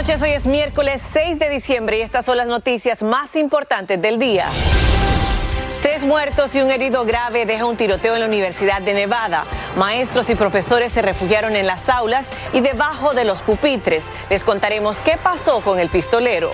Hoy 0.00 0.30
es 0.30 0.46
miércoles 0.46 1.02
6 1.02 1.38
de 1.38 1.50
diciembre 1.50 1.98
y 1.98 2.00
estas 2.00 2.24
son 2.24 2.38
las 2.38 2.46
noticias 2.46 3.02
más 3.02 3.36
importantes 3.36 4.00
del 4.00 4.18
día. 4.18 4.46
Tres 5.82 6.04
muertos 6.04 6.54
y 6.54 6.62
un 6.62 6.70
herido 6.70 7.04
grave 7.04 7.44
deja 7.44 7.66
un 7.66 7.76
tiroteo 7.76 8.14
en 8.14 8.20
la 8.20 8.26
Universidad 8.26 8.80
de 8.80 8.94
Nevada. 8.94 9.44
Maestros 9.76 10.30
y 10.30 10.36
profesores 10.36 10.90
se 10.90 11.02
refugiaron 11.02 11.54
en 11.54 11.66
las 11.66 11.90
aulas 11.90 12.30
y 12.54 12.62
debajo 12.62 13.12
de 13.12 13.24
los 13.24 13.42
pupitres. 13.42 14.06
Les 14.30 14.42
contaremos 14.42 15.02
qué 15.02 15.18
pasó 15.22 15.60
con 15.60 15.78
el 15.78 15.90
pistolero. 15.90 16.50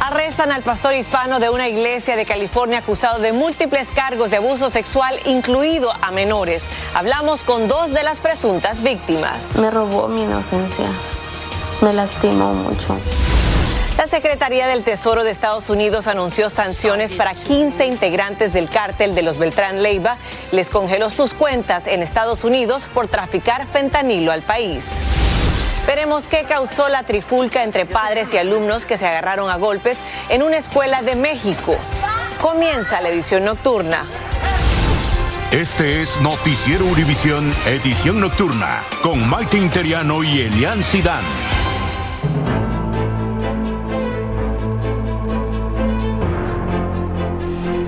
Arrestan 0.00 0.50
al 0.50 0.62
pastor 0.62 0.94
hispano 0.94 1.40
de 1.40 1.50
una 1.50 1.68
iglesia 1.68 2.16
de 2.16 2.24
California 2.24 2.78
acusado 2.78 3.18
de 3.18 3.34
múltiples 3.34 3.90
cargos 3.90 4.30
de 4.30 4.38
abuso 4.38 4.70
sexual, 4.70 5.14
incluido 5.26 5.92
a 6.00 6.10
menores. 6.10 6.64
Hablamos 6.94 7.44
con 7.44 7.68
dos 7.68 7.92
de 7.92 8.02
las 8.02 8.18
presuntas 8.18 8.82
víctimas. 8.82 9.56
Me 9.56 9.70
robó 9.70 10.08
mi 10.08 10.22
inocencia. 10.22 10.86
Me 11.80 11.92
lastimó 11.94 12.52
mucho. 12.52 12.98
La 13.96 14.06
Secretaría 14.06 14.66
del 14.66 14.82
Tesoro 14.82 15.24
de 15.24 15.30
Estados 15.30 15.68
Unidos 15.70 16.06
anunció 16.06 16.48
sanciones 16.50 17.14
para 17.14 17.34
15 17.34 17.86
integrantes 17.86 18.52
del 18.52 18.68
cártel 18.68 19.14
de 19.14 19.22
los 19.22 19.38
Beltrán 19.38 19.82
Leiva. 19.82 20.16
Les 20.52 20.68
congeló 20.70 21.10
sus 21.10 21.34
cuentas 21.34 21.86
en 21.86 22.02
Estados 22.02 22.44
Unidos 22.44 22.88
por 22.92 23.08
traficar 23.08 23.66
fentanilo 23.66 24.32
al 24.32 24.42
país. 24.42 24.90
Veremos 25.86 26.26
qué 26.26 26.44
causó 26.44 26.88
la 26.88 27.02
trifulca 27.02 27.62
entre 27.62 27.86
padres 27.86 28.32
y 28.32 28.38
alumnos 28.38 28.86
que 28.86 28.98
se 28.98 29.06
agarraron 29.06 29.50
a 29.50 29.56
golpes 29.56 29.98
en 30.28 30.42
una 30.42 30.58
escuela 30.58 31.02
de 31.02 31.16
México. 31.16 31.76
Comienza 32.40 33.00
la 33.00 33.08
edición 33.08 33.44
nocturna. 33.44 34.04
Este 35.50 36.00
es 36.00 36.20
Noticiero 36.20 36.84
Univisión, 36.86 37.52
edición 37.66 38.20
nocturna, 38.20 38.82
con 39.02 39.28
Maite 39.28 39.58
Interiano 39.58 40.22
y 40.22 40.42
Elian 40.42 40.84
Sidán. 40.84 41.24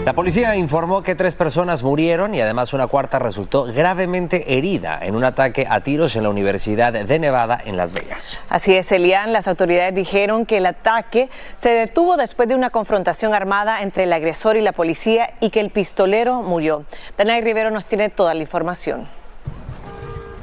La 0.04 0.14
policía 0.14 0.56
informó 0.56 1.04
que 1.04 1.14
tres 1.14 1.36
personas 1.36 1.84
murieron 1.84 2.34
y 2.34 2.40
además 2.40 2.72
una 2.72 2.88
cuarta 2.88 3.20
resultó 3.20 3.66
gravemente 3.66 4.58
herida 4.58 4.98
en 5.00 5.14
un 5.14 5.22
ataque 5.22 5.64
a 5.70 5.80
tiros 5.80 6.16
en 6.16 6.24
la 6.24 6.28
Universidad 6.28 6.92
de 6.92 7.18
Nevada 7.20 7.62
en 7.64 7.76
Las 7.76 7.92
Vegas. 7.92 8.40
Así 8.48 8.74
es, 8.74 8.90
Elian. 8.90 9.32
Las 9.32 9.46
autoridades 9.46 9.94
dijeron 9.94 10.44
que 10.44 10.56
el 10.56 10.66
ataque 10.66 11.28
se 11.54 11.68
detuvo 11.68 12.16
después 12.16 12.48
de 12.48 12.56
una 12.56 12.70
confrontación 12.70 13.32
armada 13.32 13.82
entre 13.82 14.02
el 14.02 14.12
agresor 14.12 14.56
y 14.56 14.60
la 14.60 14.72
policía 14.72 15.34
y 15.38 15.50
que 15.50 15.60
el 15.60 15.70
pistolero 15.70 16.42
murió. 16.42 16.84
Danay 17.16 17.40
Rivero 17.40 17.70
nos 17.70 17.86
tiene 17.86 18.08
toda 18.08 18.34
la 18.34 18.40
información. 18.40 19.06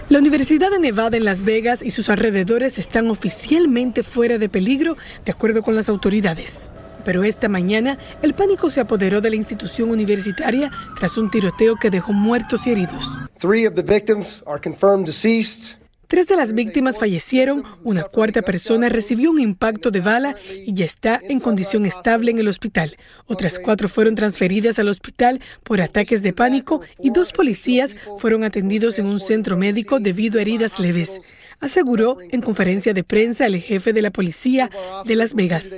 La 0.07 0.19
Universidad 0.19 0.71
de 0.71 0.79
Nevada 0.79 1.17
en 1.17 1.25
Las 1.25 1.43
Vegas 1.43 1.81
y 1.83 1.91
sus 1.91 2.09
alrededores 2.09 2.79
están 2.79 3.09
oficialmente 3.11 4.03
fuera 4.03 4.37
de 4.37 4.47
peligro, 4.47 4.95
de 5.25 5.33
acuerdo 5.33 5.63
con 5.63 5.75
las 5.75 5.89
autoridades. 5.89 6.61
Pero 7.09 7.23
esta 7.23 7.47
mañana 7.47 7.97
el 8.21 8.35
pánico 8.35 8.69
se 8.69 8.81
apoderó 8.81 9.19
de 9.19 9.31
la 9.31 9.35
institución 9.35 9.89
universitaria 9.89 10.69
tras 10.99 11.17
un 11.17 11.31
tiroteo 11.31 11.75
que 11.75 11.89
dejó 11.89 12.13
muertos 12.13 12.67
y 12.67 12.69
heridos. 12.69 13.17
Three 13.39 13.65
of 13.65 13.73
the 13.73 13.81
victims 13.81 14.43
are 14.45 14.61
confirmed 14.61 15.07
deceased. 15.07 15.78
Tres 16.09 16.25
de 16.25 16.35
las 16.35 16.53
víctimas 16.53 16.97
fallecieron, 16.97 17.63
una 17.83 18.01
cuarta 18.01 18.41
persona 18.41 18.89
recibió 18.89 19.29
un 19.29 19.39
impacto 19.39 19.91
de 19.91 20.01
bala 20.01 20.35
y 20.65 20.73
ya 20.73 20.83
está 20.83 21.19
en 21.21 21.39
condición 21.39 21.85
estable 21.85 22.31
en 22.31 22.39
el 22.39 22.47
hospital. 22.47 22.97
Otras 23.27 23.59
cuatro 23.59 23.87
fueron 23.87 24.15
transferidas 24.15 24.79
al 24.79 24.87
hospital 24.87 25.39
por 25.63 25.81
ataques 25.81 26.23
de 26.23 26.33
pánico 26.33 26.81
y 26.97 27.11
dos 27.11 27.31
policías 27.31 27.95
fueron 28.17 28.43
atendidos 28.43 28.97
en 28.97 29.05
un 29.05 29.19
centro 29.19 29.55
médico 29.55 29.99
debido 29.99 30.39
a 30.39 30.41
heridas 30.41 30.79
leves, 30.79 31.21
aseguró 31.59 32.17
en 32.31 32.41
conferencia 32.41 32.95
de 32.95 33.03
prensa 33.03 33.45
el 33.45 33.61
jefe 33.61 33.93
de 33.93 34.01
la 34.01 34.09
policía 34.09 34.71
de 35.05 35.15
Las 35.15 35.35
Vegas. 35.35 35.75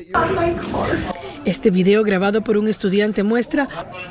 Este 1.43 1.71
video 1.71 2.03
grabado 2.03 2.43
por 2.43 2.55
un 2.55 2.67
estudiante 2.67 3.23
muestra 3.23 3.67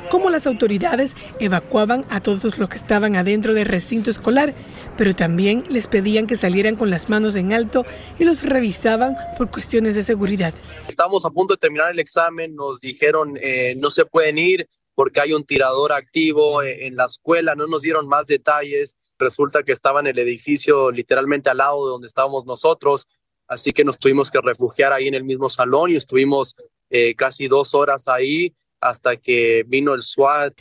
cómo 0.09 0.29
las 0.29 0.47
autoridades 0.47 1.15
evacuaban 1.39 2.03
a 2.09 2.21
todos 2.21 2.57
los 2.57 2.67
que 2.67 2.75
estaban 2.75 3.15
adentro 3.15 3.53
del 3.53 3.67
recinto 3.67 4.09
escolar, 4.09 4.53
pero 4.97 5.15
también 5.15 5.63
les 5.69 5.87
pedían 5.87 6.27
que 6.27 6.35
salieran 6.35 6.75
con 6.75 6.89
las 6.89 7.09
manos 7.09 7.37
en 7.37 7.53
alto 7.53 7.85
y 8.19 8.25
los 8.25 8.43
revisaban 8.43 9.15
por 9.37 9.49
cuestiones 9.49 9.95
de 9.95 10.01
seguridad. 10.01 10.53
Estamos 10.89 11.23
a 11.23 11.29
punto 11.29 11.53
de 11.53 11.59
terminar 11.59 11.91
el 11.91 11.99
examen, 11.99 12.53
nos 12.53 12.81
dijeron 12.81 13.37
eh, 13.41 13.75
no 13.77 13.91
se 13.91 14.05
pueden 14.05 14.37
ir 14.37 14.67
porque 14.93 15.21
hay 15.21 15.31
un 15.31 15.45
tirador 15.45 15.93
activo 15.93 16.61
eh, 16.61 16.85
en 16.85 16.97
la 16.97 17.05
escuela, 17.05 17.55
no 17.55 17.65
nos 17.65 17.83
dieron 17.83 18.09
más 18.09 18.27
detalles, 18.27 18.97
resulta 19.17 19.63
que 19.63 19.71
estaba 19.71 20.01
en 20.01 20.07
el 20.07 20.19
edificio 20.19 20.91
literalmente 20.91 21.49
al 21.49 21.57
lado 21.57 21.85
de 21.85 21.91
donde 21.91 22.07
estábamos 22.07 22.45
nosotros, 22.45 23.07
así 23.47 23.71
que 23.71 23.85
nos 23.85 23.97
tuvimos 23.97 24.29
que 24.29 24.41
refugiar 24.41 24.91
ahí 24.91 25.07
en 25.07 25.13
el 25.13 25.23
mismo 25.23 25.47
salón 25.47 25.91
y 25.91 25.95
estuvimos 25.95 26.57
eh, 26.91 27.15
casi 27.15 27.47
dos 27.47 27.73
horas 27.73 28.07
ahí 28.07 28.53
hasta 28.79 29.15
que 29.15 29.63
vino 29.67 29.93
el 29.93 30.03
SWAT. 30.03 30.53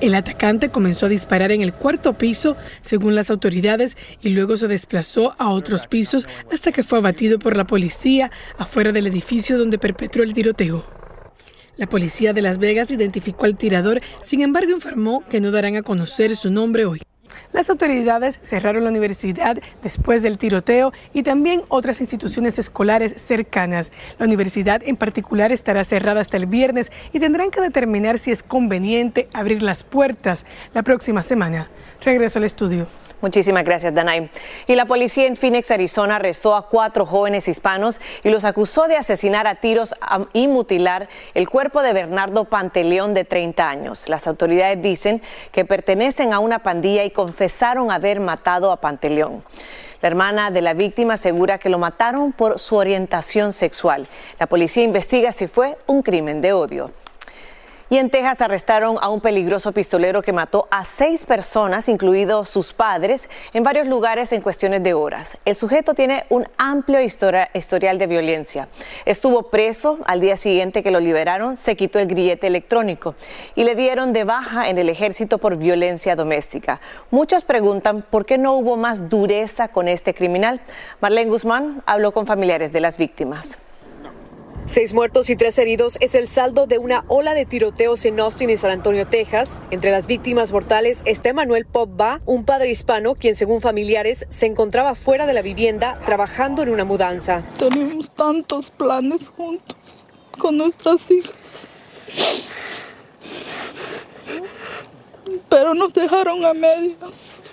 El 0.00 0.14
atacante 0.14 0.70
comenzó 0.70 1.06
a 1.06 1.08
disparar 1.08 1.52
en 1.52 1.62
el 1.62 1.72
cuarto 1.72 2.14
piso, 2.14 2.56
según 2.80 3.14
las 3.14 3.30
autoridades, 3.30 3.96
y 4.22 4.30
luego 4.30 4.56
se 4.56 4.68
desplazó 4.68 5.34
a 5.38 5.50
otros 5.50 5.86
pisos 5.86 6.26
hasta 6.52 6.72
que 6.72 6.82
fue 6.82 6.98
abatido 6.98 7.38
por 7.38 7.56
la 7.56 7.66
policía 7.66 8.30
afuera 8.58 8.92
del 8.92 9.06
edificio 9.06 9.56
donde 9.56 9.78
perpetró 9.78 10.22
el 10.22 10.34
tiroteo. 10.34 10.84
La 11.76 11.88
policía 11.88 12.32
de 12.32 12.42
Las 12.42 12.58
Vegas 12.58 12.90
identificó 12.90 13.46
al 13.46 13.56
tirador, 13.56 14.00
sin 14.22 14.42
embargo 14.42 14.72
informó 14.72 15.24
que 15.28 15.40
no 15.40 15.50
darán 15.50 15.76
a 15.76 15.82
conocer 15.82 16.36
su 16.36 16.50
nombre 16.50 16.84
hoy. 16.84 17.00
Las 17.52 17.70
autoridades 17.70 18.40
cerraron 18.42 18.84
la 18.84 18.90
universidad 18.90 19.58
después 19.82 20.22
del 20.22 20.38
tiroteo 20.38 20.92
y 21.12 21.22
también 21.22 21.62
otras 21.68 22.00
instituciones 22.00 22.58
escolares 22.58 23.14
cercanas. 23.20 23.92
La 24.18 24.26
universidad 24.26 24.82
en 24.84 24.96
particular 24.96 25.52
estará 25.52 25.84
cerrada 25.84 26.20
hasta 26.20 26.36
el 26.36 26.46
viernes 26.46 26.92
y 27.12 27.20
tendrán 27.20 27.50
que 27.50 27.60
determinar 27.60 28.18
si 28.18 28.30
es 28.30 28.42
conveniente 28.42 29.28
abrir 29.32 29.62
las 29.62 29.82
puertas 29.82 30.46
la 30.72 30.82
próxima 30.82 31.22
semana. 31.22 31.68
Regreso 32.00 32.38
al 32.38 32.44
estudio. 32.44 32.86
Muchísimas 33.24 33.64
gracias, 33.64 33.94
Danay. 33.94 34.28
Y 34.66 34.74
la 34.74 34.84
policía 34.84 35.26
en 35.26 35.36
Phoenix, 35.36 35.70
Arizona, 35.70 36.16
arrestó 36.16 36.54
a 36.54 36.68
cuatro 36.68 37.06
jóvenes 37.06 37.48
hispanos 37.48 37.98
y 38.22 38.28
los 38.28 38.44
acusó 38.44 38.86
de 38.86 38.98
asesinar 38.98 39.46
a 39.46 39.54
tiros 39.54 39.94
y 40.34 40.46
mutilar 40.46 41.08
el 41.32 41.48
cuerpo 41.48 41.82
de 41.82 41.94
Bernardo 41.94 42.44
Panteleón, 42.44 43.14
de 43.14 43.24
30 43.24 43.66
años. 43.66 44.10
Las 44.10 44.26
autoridades 44.26 44.82
dicen 44.82 45.22
que 45.52 45.64
pertenecen 45.64 46.34
a 46.34 46.38
una 46.38 46.58
pandilla 46.58 47.02
y 47.04 47.10
confesaron 47.24 47.90
haber 47.90 48.20
matado 48.20 48.70
a 48.70 48.76
Panteleón. 48.76 49.42
La 50.02 50.08
hermana 50.08 50.50
de 50.50 50.60
la 50.60 50.74
víctima 50.74 51.14
asegura 51.14 51.56
que 51.56 51.70
lo 51.70 51.78
mataron 51.78 52.32
por 52.32 52.58
su 52.58 52.76
orientación 52.76 53.54
sexual. 53.54 54.08
La 54.38 54.46
policía 54.46 54.84
investiga 54.84 55.32
si 55.32 55.46
fue 55.46 55.78
un 55.86 56.02
crimen 56.02 56.42
de 56.42 56.52
odio. 56.52 56.90
Y 57.90 57.98
en 57.98 58.10
Texas 58.10 58.40
arrestaron 58.40 58.96
a 59.00 59.08
un 59.08 59.20
peligroso 59.20 59.72
pistolero 59.72 60.22
que 60.22 60.32
mató 60.32 60.66
a 60.70 60.84
seis 60.84 61.26
personas, 61.26 61.88
incluidos 61.88 62.48
sus 62.48 62.72
padres, 62.72 63.28
en 63.52 63.62
varios 63.62 63.86
lugares 63.86 64.32
en 64.32 64.40
cuestiones 64.40 64.82
de 64.82 64.94
horas. 64.94 65.38
El 65.44 65.54
sujeto 65.54 65.94
tiene 65.94 66.24
un 66.30 66.46
amplio 66.56 67.00
historial 67.02 67.98
de 67.98 68.06
violencia. 68.06 68.68
Estuvo 69.04 69.44
preso 69.50 69.98
al 70.06 70.20
día 70.20 70.36
siguiente 70.36 70.82
que 70.82 70.90
lo 70.90 71.00
liberaron, 71.00 71.56
se 71.56 71.76
quitó 71.76 71.98
el 71.98 72.06
grillete 72.06 72.46
electrónico 72.46 73.14
y 73.54 73.64
le 73.64 73.74
dieron 73.74 74.12
de 74.12 74.24
baja 74.24 74.68
en 74.68 74.78
el 74.78 74.88
ejército 74.88 75.38
por 75.38 75.56
violencia 75.56 76.16
doméstica. 76.16 76.80
Muchos 77.10 77.44
preguntan 77.44 78.02
por 78.02 78.24
qué 78.24 78.38
no 78.38 78.54
hubo 78.54 78.76
más 78.76 79.08
dureza 79.08 79.68
con 79.68 79.88
este 79.88 80.14
criminal. 80.14 80.60
Marlene 81.00 81.30
Guzmán 81.30 81.82
habló 81.86 82.12
con 82.12 82.26
familiares 82.26 82.72
de 82.72 82.80
las 82.80 82.96
víctimas. 82.96 83.58
Seis 84.66 84.94
muertos 84.94 85.28
y 85.28 85.36
tres 85.36 85.58
heridos 85.58 85.98
es 86.00 86.14
el 86.14 86.26
saldo 86.26 86.66
de 86.66 86.78
una 86.78 87.04
ola 87.08 87.34
de 87.34 87.44
tiroteos 87.44 88.02
en 88.06 88.18
Austin 88.18 88.48
y 88.48 88.56
San 88.56 88.70
Antonio, 88.70 89.06
Texas. 89.06 89.60
Entre 89.70 89.90
las 89.90 90.06
víctimas 90.06 90.52
mortales 90.52 91.02
está 91.04 91.28
Emanuel 91.28 91.66
Popba, 91.66 92.22
un 92.24 92.46
padre 92.46 92.70
hispano 92.70 93.14
quien, 93.14 93.34
según 93.34 93.60
familiares, 93.60 94.26
se 94.30 94.46
encontraba 94.46 94.94
fuera 94.94 95.26
de 95.26 95.34
la 95.34 95.42
vivienda 95.42 96.00
trabajando 96.06 96.62
en 96.62 96.70
una 96.70 96.84
mudanza. 96.84 97.42
Tenemos 97.58 98.10
tantos 98.10 98.70
planes 98.70 99.28
juntos 99.36 99.76
con 100.38 100.56
nuestras 100.56 101.10
hijas. 101.10 101.68
Pero 105.50 105.74
nos 105.74 105.92
dejaron 105.92 106.42
a 106.42 106.54
medias. 106.54 107.43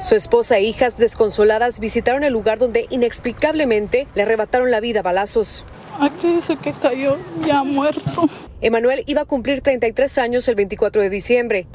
Su 0.00 0.14
esposa 0.14 0.58
e 0.58 0.62
hijas 0.62 0.98
desconsoladas 0.98 1.80
visitaron 1.80 2.22
el 2.22 2.32
lugar 2.32 2.58
donde 2.58 2.86
inexplicablemente 2.90 4.06
le 4.14 4.22
arrebataron 4.22 4.70
la 4.70 4.80
vida 4.80 5.00
a 5.00 5.02
balazos. 5.02 5.64
Aquí 5.98 6.34
dice 6.34 6.56
que 6.56 6.72
cayó 6.72 7.16
ya 7.44 7.64
muerto. 7.64 8.28
Emanuel 8.60 9.02
iba 9.06 9.22
a 9.22 9.24
cumplir 9.24 9.62
33 9.62 10.18
años 10.18 10.48
el 10.48 10.54
24 10.54 11.02
de 11.02 11.10
diciembre. 11.10 11.66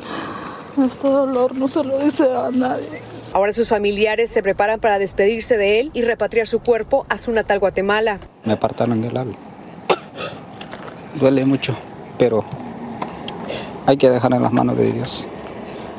Este 0.86 1.08
dolor 1.08 1.56
no 1.56 1.68
se 1.68 1.84
lo 1.84 2.00
dice 2.00 2.24
a 2.24 2.50
nadie. 2.52 3.02
Ahora 3.34 3.54
sus 3.54 3.70
familiares 3.70 4.30
se 4.30 4.44
preparan 4.44 4.80
para 4.80 5.00
despedirse 5.00 5.58
de 5.58 5.80
él 5.80 5.92
y 5.94 6.02
repatriar 6.02 6.48
su 6.48 6.60
cuerpo 6.60 7.06
a 7.10 7.18
su 7.18 7.32
natal 7.32 7.60
Guatemala. 7.60 8.20
Me 8.44 8.54
apartaron 8.54 9.04
el 9.04 9.16
alma. 9.16 9.36
Duele 11.20 11.46
mucho, 11.46 11.76
pero 12.18 12.44
hay 13.86 13.98
que 13.98 14.10
dejar 14.10 14.34
en 14.34 14.44
las 14.44 14.54
manos 14.54 14.78
de 14.78 14.92
Dios. 14.92 15.28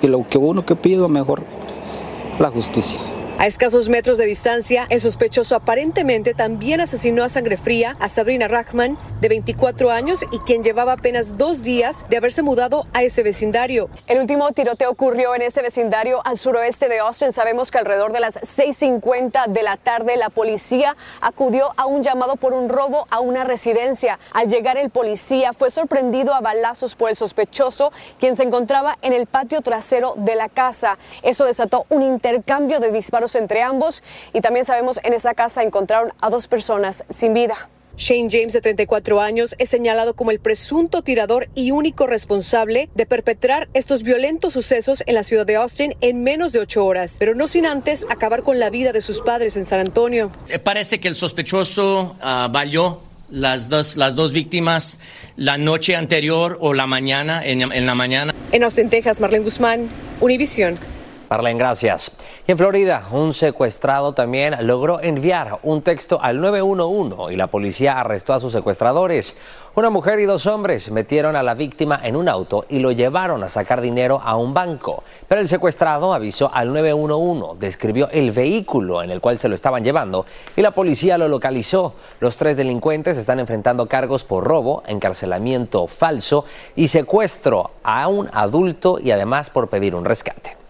Y 0.02 0.08
lo 0.08 0.26
que 0.28 0.38
uno 0.38 0.64
que 0.66 0.76
pido 0.76 1.08
mejor 1.08 1.42
la 2.42 2.50
justicia. 2.50 3.11
A 3.38 3.46
escasos 3.46 3.88
metros 3.88 4.18
de 4.18 4.26
distancia, 4.26 4.86
el 4.88 5.00
sospechoso 5.00 5.56
aparentemente 5.56 6.32
también 6.32 6.80
asesinó 6.80 7.24
a 7.24 7.28
sangre 7.28 7.56
fría 7.56 7.96
a 7.98 8.08
Sabrina 8.08 8.46
Rachman, 8.46 8.96
de 9.20 9.28
24 9.28 9.90
años 9.90 10.24
y 10.30 10.38
quien 10.40 10.62
llevaba 10.62 10.92
apenas 10.92 11.38
dos 11.38 11.62
días 11.62 12.06
de 12.08 12.18
haberse 12.18 12.42
mudado 12.42 12.86
a 12.92 13.02
ese 13.02 13.22
vecindario. 13.22 13.88
El 14.06 14.18
último 14.18 14.52
tiroteo 14.52 14.90
ocurrió 14.90 15.34
en 15.34 15.42
ese 15.42 15.62
vecindario 15.62 16.20
al 16.24 16.38
suroeste 16.38 16.88
de 16.88 16.98
Austin. 17.00 17.32
Sabemos 17.32 17.70
que 17.70 17.78
alrededor 17.78 18.12
de 18.12 18.20
las 18.20 18.40
6.50 18.40 19.46
de 19.46 19.62
la 19.62 19.76
tarde 19.76 20.16
la 20.16 20.28
policía 20.28 20.96
acudió 21.20 21.72
a 21.76 21.86
un 21.86 22.02
llamado 22.02 22.36
por 22.36 22.52
un 22.52 22.68
robo 22.68 23.06
a 23.10 23.20
una 23.20 23.44
residencia. 23.44 24.18
Al 24.32 24.48
llegar 24.48 24.76
el 24.76 24.90
policía 24.90 25.52
fue 25.52 25.70
sorprendido 25.70 26.34
a 26.34 26.40
balazos 26.40 26.96
por 26.96 27.10
el 27.10 27.16
sospechoso, 27.16 27.92
quien 28.20 28.36
se 28.36 28.42
encontraba 28.42 28.98
en 29.02 29.12
el 29.12 29.26
patio 29.26 29.62
trasero 29.62 30.14
de 30.16 30.34
la 30.36 30.48
casa. 30.48 30.98
Eso 31.22 31.44
desató 31.44 31.86
un 31.88 32.02
intercambio 32.02 32.80
de 32.80 32.90
disparos 32.90 33.21
entre 33.34 33.62
ambos 33.62 34.02
y 34.32 34.40
también 34.40 34.64
sabemos 34.64 35.00
en 35.02 35.12
esa 35.14 35.34
casa 35.34 35.62
encontraron 35.62 36.12
a 36.20 36.30
dos 36.30 36.48
personas 36.48 37.04
sin 37.14 37.34
vida. 37.34 37.68
Shane 37.96 38.28
James, 38.30 38.52
de 38.52 38.60
34 38.60 39.20
años, 39.20 39.54
es 39.58 39.68
señalado 39.68 40.14
como 40.14 40.30
el 40.30 40.40
presunto 40.40 41.02
tirador 41.02 41.48
y 41.54 41.70
único 41.70 42.06
responsable 42.06 42.88
de 42.94 43.06
perpetrar 43.06 43.68
estos 43.74 44.02
violentos 44.02 44.54
sucesos 44.54 45.02
en 45.06 45.14
la 45.14 45.22
ciudad 45.22 45.46
de 45.46 45.56
Austin 45.56 45.94
en 46.00 46.22
menos 46.22 46.52
de 46.52 46.60
ocho 46.60 46.84
horas, 46.84 47.16
pero 47.18 47.34
no 47.34 47.46
sin 47.46 47.66
antes 47.66 48.06
acabar 48.10 48.42
con 48.42 48.58
la 48.58 48.70
vida 48.70 48.92
de 48.92 49.02
sus 49.02 49.20
padres 49.20 49.56
en 49.56 49.66
San 49.66 49.80
Antonio. 49.80 50.32
Eh, 50.48 50.58
parece 50.58 51.00
que 51.00 51.08
el 51.08 51.16
sospechoso 51.16 52.16
uh, 52.18 52.50
valió 52.50 53.00
las 53.30 53.68
dos, 53.68 53.96
las 53.96 54.14
dos 54.14 54.32
víctimas 54.32 54.98
la 55.36 55.58
noche 55.58 55.96
anterior 55.96 56.58
o 56.60 56.74
la 56.74 56.86
mañana, 56.86 57.44
en, 57.44 57.60
en 57.72 57.86
la 57.86 57.94
mañana. 57.94 58.34
En 58.52 58.64
Austin, 58.64 58.90
Texas, 58.90 59.20
Marlene 59.20 59.44
Guzmán, 59.44 59.88
Univision. 60.20 60.78
Marlene, 61.32 61.58
gracias. 61.58 62.12
Y 62.46 62.52
en 62.52 62.58
Florida, 62.58 63.04
un 63.10 63.32
secuestrado 63.32 64.12
también 64.12 64.54
logró 64.66 65.00
enviar 65.00 65.60
un 65.62 65.80
texto 65.80 66.20
al 66.20 66.42
911 66.42 67.32
y 67.32 67.36
la 67.36 67.46
policía 67.46 67.98
arrestó 67.98 68.34
a 68.34 68.38
sus 68.40 68.52
secuestradores. 68.52 69.38
Una 69.74 69.88
mujer 69.88 70.20
y 70.20 70.26
dos 70.26 70.44
hombres 70.44 70.90
metieron 70.90 71.34
a 71.34 71.42
la 71.42 71.54
víctima 71.54 71.98
en 72.02 72.16
un 72.16 72.28
auto 72.28 72.66
y 72.68 72.80
lo 72.80 72.92
llevaron 72.92 73.42
a 73.42 73.48
sacar 73.48 73.80
dinero 73.80 74.20
a 74.22 74.36
un 74.36 74.52
banco. 74.52 75.04
Pero 75.26 75.40
el 75.40 75.48
secuestrado 75.48 76.12
avisó 76.12 76.52
al 76.52 76.70
911, 76.70 77.58
describió 77.58 78.10
el 78.10 78.30
vehículo 78.32 79.02
en 79.02 79.10
el 79.10 79.22
cual 79.22 79.38
se 79.38 79.48
lo 79.48 79.54
estaban 79.54 79.82
llevando 79.82 80.26
y 80.54 80.60
la 80.60 80.72
policía 80.72 81.16
lo 81.16 81.28
localizó. 81.28 81.94
Los 82.20 82.36
tres 82.36 82.58
delincuentes 82.58 83.16
están 83.16 83.40
enfrentando 83.40 83.86
cargos 83.86 84.24
por 84.24 84.44
robo, 84.44 84.82
encarcelamiento 84.86 85.86
falso 85.86 86.44
y 86.76 86.88
secuestro 86.88 87.70
a 87.82 88.06
un 88.08 88.28
adulto 88.34 88.98
y 89.02 89.12
además 89.12 89.48
por 89.48 89.68
pedir 89.68 89.94
un 89.94 90.04
rescate. 90.04 90.61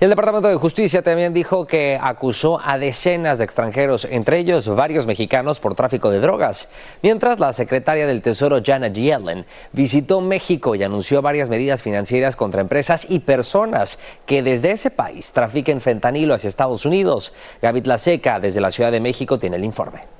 El 0.00 0.10
Departamento 0.10 0.48
de 0.48 0.56
Justicia 0.56 1.02
también 1.02 1.34
dijo 1.34 1.66
que 1.66 1.98
acusó 2.00 2.60
a 2.64 2.78
decenas 2.78 3.38
de 3.38 3.44
extranjeros, 3.44 4.06
entre 4.10 4.38
ellos 4.38 4.68
varios 4.68 5.06
mexicanos, 5.06 5.60
por 5.60 5.74
tráfico 5.74 6.10
de 6.10 6.20
drogas. 6.20 6.68
Mientras 7.02 7.40
la 7.40 7.52
secretaria 7.52 8.06
del 8.06 8.22
Tesoro, 8.22 8.60
Janet 8.64 8.94
Yellen, 8.94 9.46
visitó 9.72 10.20
México 10.20 10.74
y 10.74 10.82
anunció 10.82 11.22
varias 11.22 11.50
medidas 11.50 11.82
financieras 11.82 12.36
contra 12.36 12.60
empresas 12.60 13.06
y 13.08 13.20
personas 13.20 13.98
que 14.26 14.42
desde 14.42 14.72
ese 14.72 14.90
país 14.90 15.32
trafiquen 15.32 15.80
fentanilo 15.80 16.34
hacia 16.34 16.48
Estados 16.48 16.86
Unidos. 16.86 17.32
Gaby 17.62 17.82
Laseca, 17.82 18.40
desde 18.40 18.60
la 18.60 18.70
Ciudad 18.70 18.92
de 18.92 19.00
México, 19.00 19.38
tiene 19.38 19.56
el 19.56 19.64
informe. 19.64 20.17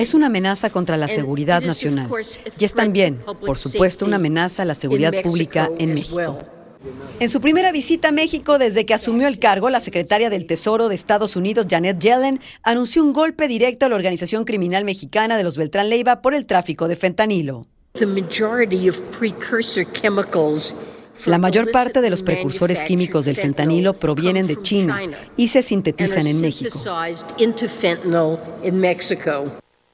Es 0.00 0.14
una 0.14 0.26
amenaza 0.26 0.70
contra 0.70 0.96
la 0.96 1.08
seguridad 1.08 1.62
nacional 1.62 2.08
y 2.58 2.64
es 2.64 2.72
también, 2.72 3.20
por 3.44 3.58
supuesto, 3.58 4.06
una 4.06 4.16
amenaza 4.16 4.62
a 4.62 4.66
la 4.66 4.74
seguridad 4.74 5.12
pública 5.22 5.70
en 5.78 5.94
México. 5.94 6.38
En 7.20 7.28
su 7.28 7.40
primera 7.40 7.72
visita 7.72 8.08
a 8.08 8.12
México 8.12 8.58
desde 8.58 8.86
que 8.86 8.94
asumió 8.94 9.26
el 9.26 9.38
cargo, 9.40 9.68
la 9.68 9.80
secretaria 9.80 10.30
del 10.30 10.46
Tesoro 10.46 10.88
de 10.88 10.94
Estados 10.94 11.34
Unidos, 11.34 11.66
Janet 11.68 11.98
Yellen, 11.98 12.40
anunció 12.62 13.02
un 13.02 13.12
golpe 13.12 13.48
directo 13.48 13.86
a 13.86 13.88
la 13.88 13.96
organización 13.96 14.44
criminal 14.44 14.84
mexicana 14.84 15.36
de 15.36 15.42
los 15.42 15.56
Beltrán 15.58 15.88
Leiva 15.90 16.22
por 16.22 16.34
el 16.34 16.46
tráfico 16.46 16.86
de 16.86 16.94
fentanilo. 16.96 17.66
La 21.26 21.38
mayor 21.38 21.70
parte 21.70 22.00
de 22.00 22.10
los 22.10 22.22
precursores 22.22 22.82
químicos 22.82 23.24
del 23.24 23.36
fentanilo 23.36 23.94
provienen 23.94 24.46
de 24.46 24.60
China 24.62 25.00
y 25.36 25.48
se 25.48 25.62
sintetizan 25.62 26.26
en 26.26 26.40
México. 26.40 26.78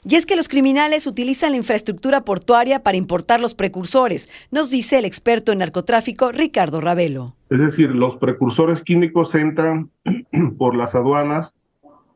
Y 0.06 0.16
es 0.16 0.26
que 0.26 0.36
los 0.36 0.48
criminales 0.48 1.06
utilizan 1.06 1.52
la 1.52 1.56
infraestructura 1.56 2.24
portuaria 2.24 2.82
para 2.82 2.98
importar 2.98 3.40
los 3.40 3.54
precursores, 3.54 4.28
nos 4.50 4.70
dice 4.70 4.98
el 4.98 5.06
experto 5.06 5.50
en 5.50 5.58
narcotráfico 5.58 6.30
Ricardo 6.30 6.82
Ravelo. 6.82 7.34
Es 7.48 7.58
decir, 7.58 7.90
los 7.90 8.16
precursores 8.16 8.82
químicos 8.82 9.34
entran 9.34 9.90
por 10.58 10.76
las 10.76 10.94
aduanas 10.94 11.52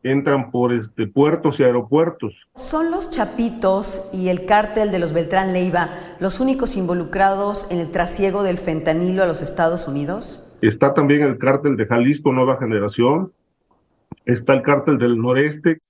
entran 0.02 0.50
por 0.50 0.72
este, 0.72 1.06
puertos 1.06 1.58
y 1.60 1.64
aeropuertos. 1.64 2.46
¿Son 2.54 2.90
los 2.90 3.10
Chapitos 3.10 4.08
y 4.12 4.28
el 4.28 4.46
cártel 4.46 4.90
de 4.90 4.98
los 4.98 5.12
Beltrán 5.12 5.52
Leiva 5.52 5.90
los 6.20 6.40
únicos 6.40 6.76
involucrados 6.76 7.70
en 7.70 7.78
el 7.78 7.90
trasiego 7.90 8.42
del 8.42 8.58
fentanilo 8.58 9.22
a 9.22 9.26
los 9.26 9.42
Estados 9.42 9.88
Unidos? 9.88 10.56
Está 10.62 10.94
también 10.94 11.22
el 11.22 11.38
cártel 11.38 11.76
de 11.76 11.86
Jalisco 11.86 12.32
Nueva 12.32 12.58
Generación, 12.58 13.32
está 14.24 14.54
el 14.54 14.62
cártel 14.62 14.98
del 14.98 15.18
Noreste. 15.18 15.80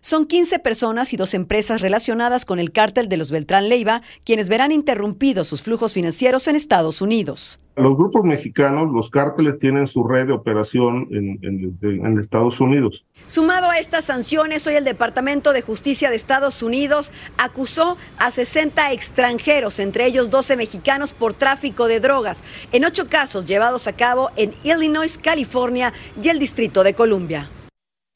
Son 0.00 0.26
15 0.26 0.60
personas 0.60 1.12
y 1.12 1.16
dos 1.16 1.34
empresas 1.34 1.82
relacionadas 1.82 2.44
con 2.44 2.60
el 2.60 2.70
cártel 2.70 3.08
de 3.08 3.16
los 3.16 3.32
Beltrán 3.32 3.68
Leiva, 3.68 4.00
quienes 4.24 4.48
verán 4.48 4.70
interrumpidos 4.70 5.48
sus 5.48 5.62
flujos 5.62 5.92
financieros 5.92 6.46
en 6.46 6.54
Estados 6.54 7.02
Unidos. 7.02 7.58
Los 7.74 7.96
grupos 7.96 8.24
mexicanos, 8.24 8.92
los 8.92 9.10
cárteles 9.10 9.58
tienen 9.58 9.88
su 9.88 10.04
red 10.04 10.28
de 10.28 10.32
operación 10.32 11.08
en, 11.10 12.18
Estados 12.20 12.60
Unidos. 12.60 13.04
Sumado 13.26 13.70
a 13.70 13.78
estas 13.78 14.04
sanciones, 14.04 14.66
hoy 14.68 14.74
el 14.74 14.84
Departamento 14.84 15.52
de 15.52 15.62
Justicia 15.62 16.10
de 16.10 16.16
Estados 16.16 16.62
Unidos 16.62 17.12
acusó 17.36 17.96
a 18.18 18.30
60 18.30 18.92
extranjeros, 18.92 19.80
entre 19.80 20.06
ellos 20.06 20.30
12 20.30 20.56
mexicanos, 20.56 21.12
por 21.12 21.34
tráfico 21.34 21.88
de 21.88 21.98
drogas, 21.98 22.44
en 22.70 22.84
ocho 22.84 23.08
casos 23.08 23.46
llevados 23.46 23.88
a 23.88 23.94
cabo 23.94 24.30
en 24.36 24.52
Illinois, 24.62 25.18
California 25.18 25.92
y 26.22 26.28
el 26.28 26.38
Distrito 26.38 26.84
de 26.84 26.94
Columbia. 26.94 27.50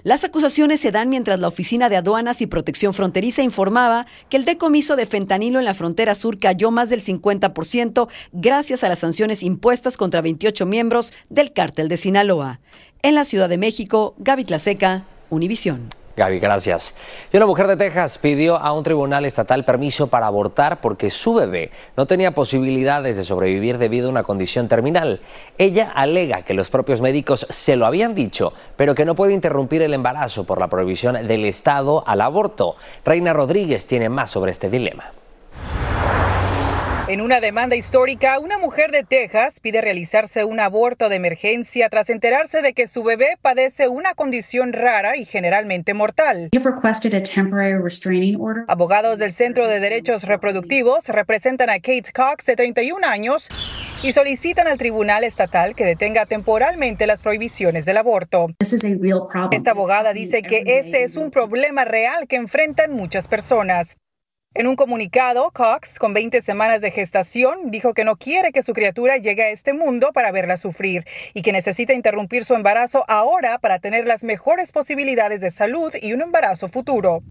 Las 0.05 0.25
acusaciones 0.25 0.81
se 0.81 0.91
dan 0.91 1.09
mientras 1.09 1.39
la 1.39 1.47
Oficina 1.47 1.89
de 1.89 1.97
Aduanas 1.97 2.41
y 2.41 2.49
Protección 2.49 2.93
Fronteriza 2.93 3.43
informaba 3.43 4.07
que 4.29 4.37
el 4.37 4.45
decomiso 4.45 4.97
de 4.97 5.07
fentanilo 5.07 5.61
en 5.61 5.65
la 5.65 5.75
frontera 5.75 6.17
sur 6.17 6.41
cayó 6.41 6.73
más 6.73 6.91
del 6.91 7.05
50% 7.05 8.09
gracias 8.33 8.83
a 8.83 8.89
las 8.89 8.99
sanciones 8.99 9.45
impuestas 9.45 9.97
contra 9.97 10.21
28 10.21 10.67
miembros 10.67 11.15
del 11.31 11.53
cártel 11.53 11.87
de 11.89 11.97
Sinaloa. 11.97 12.59
En 13.03 13.15
la 13.15 13.25
Ciudad 13.25 13.49
de 13.49 13.59
México, 13.59 14.17
Gaby 14.19 14.45
Tlaseca, 14.45 15.05
Univisión. 15.31 16.02
Gaby, 16.15 16.41
gracias. 16.41 16.95
Y 17.33 17.37
una 17.39 17.47
mujer 17.47 17.67
de 17.67 17.77
Texas 17.77 18.19
pidió 18.19 18.57
a 18.57 18.73
un 18.73 18.85
tribunal 18.85 19.25
estatal 19.25 19.65
permiso 19.65 20.09
para 20.09 20.27
abortar 20.27 20.81
porque 20.81 21.09
su 21.09 21.35
bebé 21.35 21.71
no 21.97 22.07
tenía 22.07 22.33
posibilidades 22.33 23.17
de 23.17 23.25
sobrevivir 23.25 23.79
debido 23.79 24.09
a 24.09 24.11
una 24.11 24.23
condición 24.23 24.69
terminal. 24.69 25.21
Ella 25.57 25.91
alega 25.95 26.43
que 26.43 26.53
los 26.53 26.69
propios 26.69 27.01
médicos 27.01 27.47
se 27.49 27.77
lo 27.77 27.87
habían 27.87 28.15
dicho, 28.15 28.53
pero 28.77 28.95
que 28.95 29.07
no 29.07 29.15
puede 29.15 29.33
interrumpir 29.33 29.81
el 29.81 29.95
embarazo 29.95 30.45
por 30.45 30.61
la 30.61 30.69
prohibición 30.69 31.27
del 31.27 31.47
Estado 31.47 32.05
al 32.07 32.21
aborto. 32.21 32.77
Reina 33.05 33.33
Rodríguez 33.33 33.87
tiene 33.87 34.11
más 34.11 34.31
sobre 34.31 34.53
este 34.53 34.69
dilema. 34.69 35.13
En 37.13 37.21
una 37.21 37.43
demanda 37.43 37.77
histórica, 37.77 38.39
una 38.39 38.57
mujer 38.57 38.91
de 38.91 39.05
Texas 39.05 39.61
pide 39.61 39.83
realizarse 39.83 40.45
un 40.45 40.59
aborto 40.61 41.11
de 41.11 41.17
emergencia 41.17 41.91
tras 41.91 42.09
enterarse 42.09 42.63
de 42.63 42.73
que 42.73 42.87
su 42.87 43.03
bebé 43.03 43.37
padece 43.43 43.87
una 43.87 44.15
condición 44.15 44.73
rara 44.73 45.19
y 45.19 45.27
generalmente 45.27 45.93
mortal. 45.93 46.49
Abogados 48.67 49.19
del 49.19 49.33
Centro 49.35 49.69
de 49.69 49.79
Derechos 49.79 50.23
Reproductivos 50.23 51.07
representan 51.09 51.69
a 51.69 51.75
Kate 51.75 52.11
Cox, 52.15 52.47
de 52.47 52.57
31 52.57 53.07
años, 53.07 53.51
y 54.03 54.15
solicitan 54.15 54.67
al 54.67 54.79
Tribunal 54.79 55.23
Estatal 55.23 55.75
que 55.75 55.85
detenga 55.85 56.25
temporalmente 56.25 57.07
las 57.07 57.21
prohibiciones 57.21 57.85
del 57.85 57.99
aborto. 57.99 58.47
Esta 58.59 59.71
abogada 59.73 60.15
dice 60.15 60.41
que 60.41 60.63
ese 60.65 61.03
es 61.03 61.19
un 61.19 61.31
problema 61.31 61.85
real 61.85 62.27
que 62.27 62.37
enfrentan 62.37 62.93
muchas 62.93 63.29
personas. 63.29 63.99
En 64.55 64.67
un 64.67 64.77
comunicado, 64.77 65.51
Cox, 65.51 65.99
con 65.99 66.13
20 66.13 66.43
semanas 66.43 66.83
de 66.83 66.91
gestación, 66.91 67.71
dijo 67.71 67.95
que 67.95 68.05
no 68.05 68.17
quiere 68.17 68.53
que 68.53 68.61
su 68.61 68.75
criatura 68.75 69.17
llegue 69.17 69.45
a 69.45 69.49
este 69.49 69.73
mundo 69.73 70.13
para 70.13 70.31
verla 70.31 70.59
sufrir 70.59 71.07
y 71.33 71.41
que 71.41 71.53
necesita 71.53 71.95
interrumpir 71.95 72.45
su 72.45 72.53
embarazo 72.53 73.03
ahora 73.09 73.59
para 73.59 73.79
tener 73.79 74.07
las 74.07 74.25
mejores 74.25 74.71
posibilidades 74.71 75.41
de 75.41 75.51
salud 75.51 75.95
y 76.03 76.13
un 76.13 76.21
embarazo 76.21 76.69
futuro. 76.69 77.23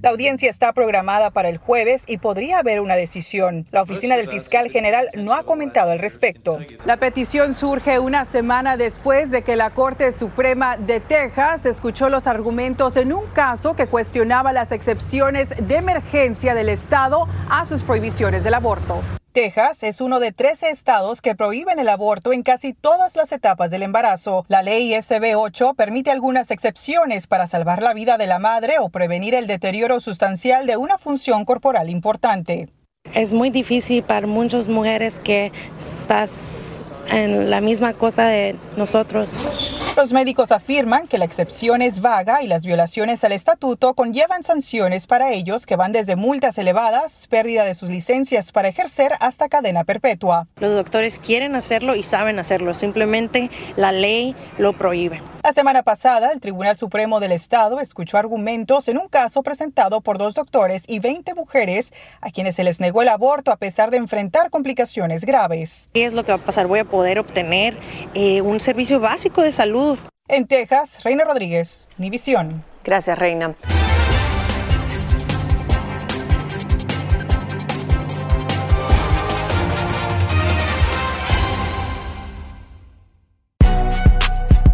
La 0.00 0.10
audiencia 0.10 0.48
está 0.48 0.72
programada 0.72 1.30
para 1.30 1.48
el 1.48 1.58
jueves 1.58 2.04
y 2.06 2.18
podría 2.18 2.60
haber 2.60 2.78
una 2.78 2.94
decisión. 2.94 3.66
La 3.72 3.82
oficina 3.82 4.16
del 4.16 4.28
fiscal 4.28 4.70
general 4.70 5.08
no 5.16 5.34
ha 5.34 5.42
comentado 5.42 5.90
al 5.90 5.98
respecto. 5.98 6.60
La 6.84 6.98
petición 6.98 7.52
surge 7.52 7.98
una 7.98 8.24
semana 8.24 8.76
después 8.76 9.28
de 9.32 9.42
que 9.42 9.56
la 9.56 9.70
Corte 9.70 10.12
Suprema 10.12 10.76
de 10.76 11.00
Texas 11.00 11.66
escuchó 11.66 12.10
los 12.10 12.28
argumentos 12.28 12.96
en 12.96 13.12
un 13.12 13.26
caso 13.32 13.74
que 13.74 13.88
cuestionaba 13.88 14.52
las 14.52 14.70
excepciones 14.70 15.48
de 15.60 15.74
emergencia 15.74 16.54
del 16.54 16.68
Estado 16.68 17.26
a 17.50 17.64
sus 17.64 17.82
prohibiciones 17.82 18.44
del 18.44 18.54
aborto. 18.54 19.02
Texas 19.38 19.84
es 19.84 20.00
uno 20.00 20.18
de 20.18 20.32
13 20.32 20.70
estados 20.70 21.22
que 21.22 21.36
prohíben 21.36 21.78
el 21.78 21.88
aborto 21.88 22.32
en 22.32 22.42
casi 22.42 22.72
todas 22.72 23.14
las 23.14 23.30
etapas 23.30 23.70
del 23.70 23.84
embarazo. 23.84 24.44
La 24.48 24.62
ley 24.62 24.92
SB 25.00 25.36
8 25.36 25.74
permite 25.74 26.10
algunas 26.10 26.50
excepciones 26.50 27.28
para 27.28 27.46
salvar 27.46 27.80
la 27.80 27.94
vida 27.94 28.18
de 28.18 28.26
la 28.26 28.40
madre 28.40 28.80
o 28.80 28.88
prevenir 28.88 29.36
el 29.36 29.46
deterioro 29.46 30.00
sustancial 30.00 30.66
de 30.66 30.76
una 30.76 30.98
función 30.98 31.44
corporal 31.44 31.88
importante. 31.88 32.68
Es 33.14 33.32
muy 33.32 33.50
difícil 33.50 34.02
para 34.02 34.26
muchas 34.26 34.66
mujeres 34.66 35.20
que 35.20 35.52
estás 35.78 36.84
en 37.08 37.48
la 37.48 37.60
misma 37.60 37.92
cosa 37.92 38.26
de 38.26 38.56
nosotros. 38.76 39.77
Los 39.98 40.12
médicos 40.12 40.52
afirman 40.52 41.08
que 41.08 41.18
la 41.18 41.24
excepción 41.24 41.82
es 41.82 42.00
vaga 42.00 42.40
y 42.44 42.46
las 42.46 42.64
violaciones 42.64 43.24
al 43.24 43.32
estatuto 43.32 43.94
conllevan 43.94 44.44
sanciones 44.44 45.08
para 45.08 45.32
ellos 45.32 45.66
que 45.66 45.74
van 45.74 45.90
desde 45.90 46.14
multas 46.14 46.56
elevadas, 46.56 47.26
pérdida 47.26 47.64
de 47.64 47.74
sus 47.74 47.88
licencias 47.88 48.52
para 48.52 48.68
ejercer 48.68 49.10
hasta 49.18 49.48
cadena 49.48 49.82
perpetua. 49.82 50.46
Los 50.60 50.72
doctores 50.72 51.18
quieren 51.18 51.56
hacerlo 51.56 51.96
y 51.96 52.04
saben 52.04 52.38
hacerlo, 52.38 52.74
simplemente 52.74 53.50
la 53.74 53.90
ley 53.90 54.36
lo 54.56 54.72
prohíbe. 54.72 55.20
La 55.42 55.52
semana 55.52 55.82
pasada, 55.82 56.30
el 56.30 56.40
Tribunal 56.40 56.76
Supremo 56.76 57.20
del 57.20 57.32
Estado 57.32 57.80
escuchó 57.80 58.18
argumentos 58.18 58.86
en 58.88 58.98
un 58.98 59.08
caso 59.08 59.42
presentado 59.42 60.00
por 60.00 60.18
dos 60.18 60.34
doctores 60.34 60.82
y 60.86 60.98
20 60.98 61.34
mujeres 61.34 61.92
a 62.20 62.30
quienes 62.30 62.56
se 62.56 62.64
les 62.64 62.80
negó 62.80 63.02
el 63.02 63.08
aborto 63.08 63.50
a 63.50 63.56
pesar 63.56 63.90
de 63.90 63.96
enfrentar 63.96 64.50
complicaciones 64.50 65.24
graves. 65.24 65.88
¿Qué 65.94 66.04
es 66.04 66.12
lo 66.12 66.22
que 66.22 66.32
va 66.32 66.38
a 66.38 66.44
pasar? 66.44 66.66
Voy 66.66 66.80
a 66.80 66.84
poder 66.84 67.18
obtener 67.18 67.78
eh, 68.14 68.42
un 68.42 68.60
servicio 68.60 69.00
básico 69.00 69.42
de 69.42 69.50
salud. 69.50 69.87
En 70.28 70.46
Texas, 70.46 71.02
Reina 71.02 71.24
Rodríguez, 71.24 71.88
Univisión. 71.98 72.62
Gracias, 72.84 73.18
Reina. 73.18 73.54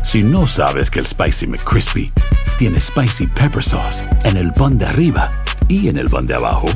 Si 0.02 0.22
no 0.22 0.46
sabes 0.46 0.90
que 0.90 1.00
el 1.00 1.06
Spicy 1.06 1.46
McCrispy 1.48 2.12
tiene 2.58 2.78
Spicy 2.78 3.26
Pepper 3.26 3.62
Sauce 3.62 4.04
en 4.24 4.36
el 4.36 4.52
pan 4.52 4.78
de 4.78 4.86
arriba 4.86 5.30
y 5.66 5.88
en 5.88 5.98
el 5.98 6.08
pan 6.08 6.26
de 6.26 6.34
abajo, 6.34 6.66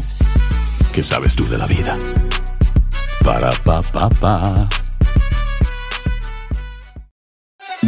¿qué 0.93 1.05
sabes 1.05 1.37
tú 1.37 1.47
de 1.49 1.57
la 1.57 1.67
vida? 1.67 1.97
Para, 3.25 3.51
pa, 3.65 3.81
pa, 3.81 4.09
pa. 4.09 4.69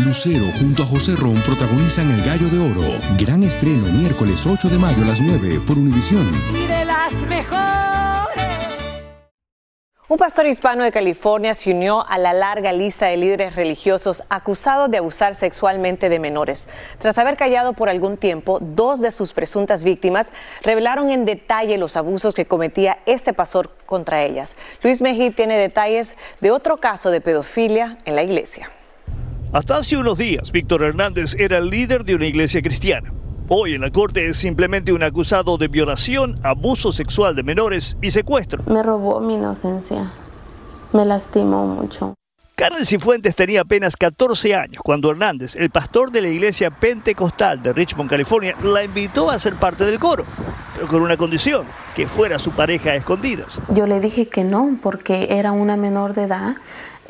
Lucero 0.05 0.47
junto 0.59 0.83
a 0.83 0.87
José 0.87 1.15
Ron 1.15 1.35
protagonizan 1.43 2.11
El 2.11 2.23
Gallo 2.23 2.49
de 2.49 2.59
Oro. 2.59 2.99
Gran 3.19 3.43
estreno 3.43 3.87
miércoles 3.87 4.47
8 4.47 4.69
de 4.71 4.79
mayo 4.79 5.03
a 5.03 5.07
las 5.07 5.21
9 5.21 5.61
por 5.67 5.77
Univisión. 5.77 6.27
Y 6.55 6.67
de 6.67 6.85
las 6.87 7.13
mejores. 7.27 7.61
Un 10.09 10.17
pastor 10.17 10.47
hispano 10.47 10.85
de 10.85 10.91
California 10.91 11.53
se 11.53 11.73
unió 11.73 12.07
a 12.09 12.17
la 12.17 12.33
larga 12.33 12.73
lista 12.73 13.07
de 13.07 13.19
líderes 13.19 13.55
religiosos 13.57 14.23
acusados 14.31 14.91
de 14.91 14.99
abusar 14.99 15.35
sexualmente 15.35 16.09
de 16.09 16.19
menores. 16.19 16.67
Tras 16.99 17.19
haber 17.19 17.37
callado 17.37 17.75
por 17.75 17.91
algún 17.91 18.17
tiempo, 18.17 18.59
dos 18.61 19.01
de 19.01 19.11
sus 19.11 19.35
presuntas 19.35 19.85
víctimas 19.85 20.33
revelaron 20.63 21.11
en 21.11 21.27
detalle 21.27 21.77
los 21.77 21.97
abusos 21.97 22.35
que 22.35 22.47
cometía 22.47 23.01
este 23.05 23.35
pastor 23.35 23.71
contra 23.85 24.25
ellas. 24.25 24.57
Luis 24.83 25.03
Mejía 25.03 25.31
tiene 25.31 25.59
detalles 25.59 26.15
de 26.41 26.51
otro 26.51 26.79
caso 26.79 27.11
de 27.11 27.21
pedofilia 27.21 27.99
en 28.07 28.17
la 28.17 28.23
iglesia. 28.23 28.71
Hasta 29.53 29.79
hace 29.79 29.97
unos 29.97 30.17
días, 30.17 30.53
Víctor 30.53 30.85
Hernández 30.85 31.35
era 31.37 31.59
el 31.59 31.71
líder 31.71 32.05
de 32.05 32.15
una 32.15 32.27
iglesia 32.27 32.63
cristiana. 32.63 33.13
Hoy 33.49 33.75
en 33.75 33.81
la 33.81 33.91
corte 33.91 34.29
es 34.29 34.37
simplemente 34.37 34.93
un 34.93 35.03
acusado 35.03 35.59
de 35.59 35.67
violación, 35.67 36.39
abuso 36.45 36.93
sexual 36.93 37.35
de 37.35 37.43
menores 37.43 37.97
y 38.01 38.13
secuestro. 38.13 38.63
Me 38.67 38.81
robó 38.81 39.19
mi 39.19 39.35
inocencia. 39.35 40.13
Me 40.93 41.05
lastimó 41.05 41.67
mucho. 41.67 42.15
Karen 42.55 42.85
Cifuentes 42.85 43.35
tenía 43.35 43.63
apenas 43.63 43.97
14 43.97 44.55
años 44.55 44.81
cuando 44.85 45.11
Hernández, 45.11 45.57
el 45.57 45.71
pastor 45.71 46.13
de 46.13 46.21
la 46.21 46.29
iglesia 46.29 46.71
pentecostal 46.71 47.61
de 47.61 47.73
Richmond, 47.73 48.09
California, 48.09 48.55
la 48.63 48.85
invitó 48.85 49.31
a 49.31 49.39
ser 49.41 49.57
parte 49.57 49.85
del 49.85 49.99
coro, 49.99 50.27
pero 50.77 50.87
con 50.87 51.03
una 51.03 51.17
condición, 51.17 51.65
que 51.97 52.07
fuera 52.07 52.39
su 52.39 52.53
pareja 52.53 52.91
a 52.91 52.95
escondidas. 52.95 53.61
Yo 53.75 53.89
le 53.89 53.99
dije 53.99 54.29
que 54.29 54.45
no, 54.45 54.79
porque 54.81 55.27
era 55.31 55.51
una 55.51 55.77
menor 55.77 56.15
de 56.15 56.23
edad. 56.23 56.55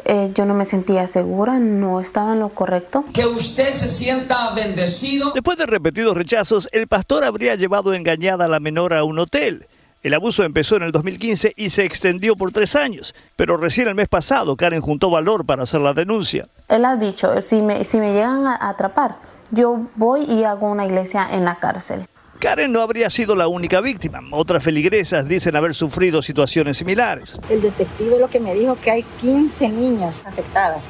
Eh, 0.05 0.33
yo 0.35 0.45
no 0.45 0.55
me 0.55 0.65
sentía 0.65 1.07
segura, 1.07 1.59
no 1.59 2.01
estaba 2.01 2.33
en 2.33 2.41
lo 2.41 2.51
correcto. 2.51 3.05
Que 3.13 3.27
usted 3.27 3.71
se 3.71 3.89
sienta 3.89 4.53
bendecido. 4.55 5.33
Después 5.33 5.59
de 5.59 5.67
repetidos 5.67 6.17
rechazos, 6.17 6.69
el 6.73 6.87
pastor 6.87 7.25
habría 7.25 7.55
llevado 7.55 7.95
engañada 7.95 8.45
a 8.47 8.49
la 8.49 8.61
menor 8.61 8.95
a 8.95 9.05
un 9.05 9.19
hotel. 9.19 9.67
El 10.03 10.15
abuso 10.15 10.45
empezó 10.45 10.77
en 10.77 10.85
el 10.85 10.93
2015 10.93 11.53
y 11.57 11.69
se 11.69 11.85
extendió 11.85 12.35
por 12.35 12.53
tres 12.53 12.75
años, 12.75 13.15
pero 13.37 13.59
recién 13.59 13.87
el 13.87 13.95
mes 13.95 14.09
pasado 14.09 14.57
Karen 14.57 14.81
juntó 14.81 15.11
valor 15.11 15.45
para 15.45 15.65
hacer 15.65 15.83
la 15.83 15.93
denuncia. 15.93 16.47
Él 16.69 16.87
ha 16.87 16.97
dicho, 16.97 17.39
si 17.43 17.61
me, 17.61 17.85
si 17.85 17.99
me 17.99 18.15
llegan 18.15 18.47
a 18.47 18.71
atrapar, 18.71 19.17
yo 19.51 19.89
voy 19.97 20.23
y 20.23 20.45
hago 20.45 20.71
una 20.71 20.87
iglesia 20.87 21.29
en 21.31 21.45
la 21.45 21.57
cárcel. 21.57 22.07
Karen 22.41 22.73
no 22.73 22.81
habría 22.81 23.11
sido 23.11 23.37
la 23.37 23.49
única 23.49 23.83
víctima. 23.83 24.23
Otras 24.31 24.65
feligresas 24.65 25.29
dicen 25.29 25.57
haber 25.57 25.75
sufrido 25.75 26.23
situaciones 26.23 26.79
similares. 26.79 27.39
El 27.51 27.61
detective 27.61 28.19
lo 28.19 28.31
que 28.31 28.41
me 28.41 28.55
dijo 28.55 28.77
que 28.77 28.91
hay 28.91 29.03
15 29.21 29.69
niñas 29.69 30.25
afectadas 30.27 30.89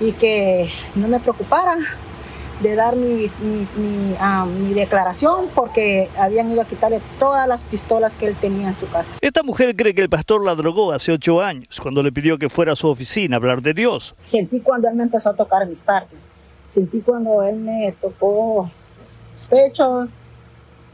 y 0.00 0.10
que 0.10 0.72
no 0.96 1.06
me 1.06 1.20
preocupara 1.20 1.76
de 2.60 2.74
dar 2.74 2.96
mi, 2.96 3.30
mi, 3.40 3.68
mi, 3.76 4.16
ah, 4.18 4.44
mi 4.44 4.74
declaración 4.74 5.46
porque 5.54 6.08
habían 6.18 6.50
ido 6.50 6.62
a 6.62 6.64
quitarle 6.64 7.00
todas 7.20 7.46
las 7.46 7.62
pistolas 7.62 8.16
que 8.16 8.26
él 8.26 8.34
tenía 8.34 8.66
en 8.66 8.74
su 8.74 8.88
casa. 8.88 9.16
Esta 9.20 9.44
mujer 9.44 9.76
cree 9.76 9.94
que 9.94 10.02
el 10.02 10.10
pastor 10.10 10.44
la 10.44 10.56
drogó 10.56 10.90
hace 10.90 11.12
ocho 11.12 11.40
años, 11.40 11.78
cuando 11.80 12.02
le 12.02 12.10
pidió 12.10 12.38
que 12.38 12.48
fuera 12.48 12.72
a 12.72 12.76
su 12.76 12.88
oficina 12.88 13.36
a 13.36 13.38
hablar 13.38 13.62
de 13.62 13.72
Dios. 13.72 14.16
Sentí 14.24 14.58
cuando 14.58 14.88
él 14.88 14.96
me 14.96 15.04
empezó 15.04 15.30
a 15.30 15.34
tocar 15.34 15.64
mis 15.68 15.84
partes. 15.84 16.30
Sentí 16.66 17.00
cuando 17.02 17.44
él 17.44 17.54
me 17.54 17.92
tocó 18.00 18.68
los 19.06 19.46
pechos, 19.46 20.14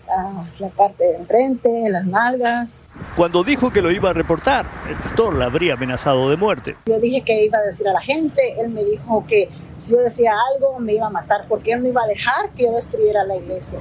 la, 0.06 0.46
la 0.58 0.68
parte 0.68 1.04
de 1.04 1.16
enfrente, 1.16 1.70
las 1.90 2.06
nalgas. 2.06 2.82
Cuando 3.16 3.42
dijo 3.44 3.70
que 3.73 3.82
lo 3.82 3.90
iba 3.90 4.11
a 4.11 4.12
reportar, 4.12 4.66
el 4.88 4.96
pastor 4.96 5.34
la 5.34 5.46
habría 5.46 5.75
amenazado 5.75 6.30
de 6.30 6.37
muerte. 6.37 6.76
Yo 6.87 6.99
dije 7.00 7.23
que 7.23 7.44
iba 7.44 7.58
a 7.58 7.62
decir 7.62 7.88
a 7.88 7.92
la 7.92 8.00
gente, 8.00 8.42
él 8.61 8.70
me 8.70 8.84
dijo 8.84 9.25
que 9.26 9.49
Si 9.78 9.92
yo 9.92 9.99
decía 9.99 10.32
algo, 10.54 10.78
me 10.78 10.94
iba 10.94 11.06
a 11.06 11.11
matar, 11.11 11.46
porque 11.49 11.73
él 11.73 11.82
no 11.82 11.88
iba 11.88 12.02
a 12.02 12.06
dejar 12.06 12.50
que 12.56 12.64
yo 12.64 12.73
destruyera 12.73 13.25
la 13.25 13.37
iglesia. 13.37 13.80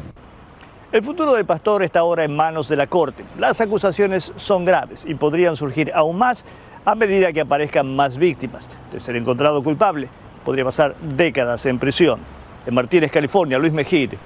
El 0.92 1.04
futuro 1.04 1.34
del 1.34 1.46
pastor 1.46 1.82
está 1.84 2.00
ahora 2.00 2.24
en 2.24 2.36
manos 2.36 2.68
de 2.68 2.76
la 2.76 2.88
Corte. 2.88 3.24
Las 3.40 3.62
acusaciones 3.62 4.32
son 4.36 4.66
graves 4.66 5.06
y 5.08 5.16
podrían 5.16 5.56
surgir 5.56 5.92
aún 5.94 6.18
más 6.18 6.46
a 6.86 6.96
medida 6.96 7.32
que 7.32 7.42
aparezcan 7.42 7.96
más 7.96 8.18
víctimas. 8.18 8.70
De 8.92 9.00
ser 9.00 9.16
encontrado 9.16 9.64
culpable, 9.64 10.08
podría 10.44 10.66
pasar 10.66 10.96
décadas 11.00 11.66
en 11.66 11.80
prisión. 11.80 12.20
En 12.66 12.74
Martínez, 12.74 13.12
California, 13.12 13.58
Luis 13.58 13.74
Mejide, 13.74 14.18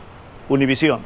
Univisión. 0.50 1.00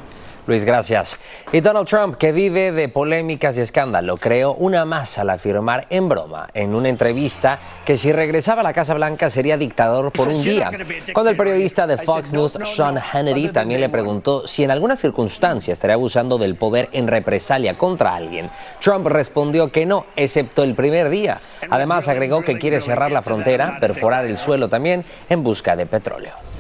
Luis, 0.48 0.66
gracias. 0.66 1.18
Y 1.52 1.60
Donald 1.62 1.88
Trump, 1.88 2.16
que 2.16 2.32
vive 2.32 2.72
de 2.72 2.90
polémicas 2.90 3.58
y 3.58 3.62
escándalo, 3.62 4.18
creó 4.18 4.56
una 4.56 4.86
más 4.86 5.20
al 5.20 5.30
afirmar 5.30 5.86
en 5.92 6.10
broma 6.10 6.50
en 6.56 6.74
una 6.74 6.90
entrevista 6.90 7.60
que 7.86 7.96
si 7.96 8.12
regresaba 8.12 8.62
a 8.62 8.64
la 8.64 8.74
Casa 8.74 8.96
Blanca 8.96 9.30
sería 9.30 9.56
dictador 9.56 10.12
por 10.12 10.28
un 10.28 10.44
día. 10.44 10.72
Cuando 11.14 11.30
el 11.30 11.38
periodista 11.38 11.86
de 11.86 11.98
Fox 11.98 12.34
News, 12.34 12.58
Sean 12.66 12.98
Hannity, 12.98 13.50
también 13.50 13.82
le 13.82 13.90
preguntó 13.90 14.48
si 14.48 14.64
en 14.64 14.72
alguna 14.72 14.96
circunstancia 14.96 15.74
estaría 15.74 15.94
abusando 15.94 16.40
del 16.40 16.56
poder 16.56 16.90
en 16.92 17.08
represalia 17.08 17.78
contra 17.78 18.16
alguien, 18.16 18.50
Trump 18.80 19.08
respondió 19.08 19.72
que 19.72 19.86
no, 19.86 20.08
excepto 20.16 20.64
el 20.64 20.74
primer 20.74 21.10
día. 21.10 21.40
Además, 21.70 22.08
agregó 22.08 22.42
que 22.42 22.58
quiere 22.58 22.82
cerrar 22.82 23.12
la 23.12 23.22
frontera, 23.22 23.78
perforar 23.80 24.26
el 24.26 24.38
suelo 24.38 24.70
también 24.70 25.06
en 25.30 25.44
busca 25.44 25.76
de 25.76 25.86
petróleo. 25.86 26.51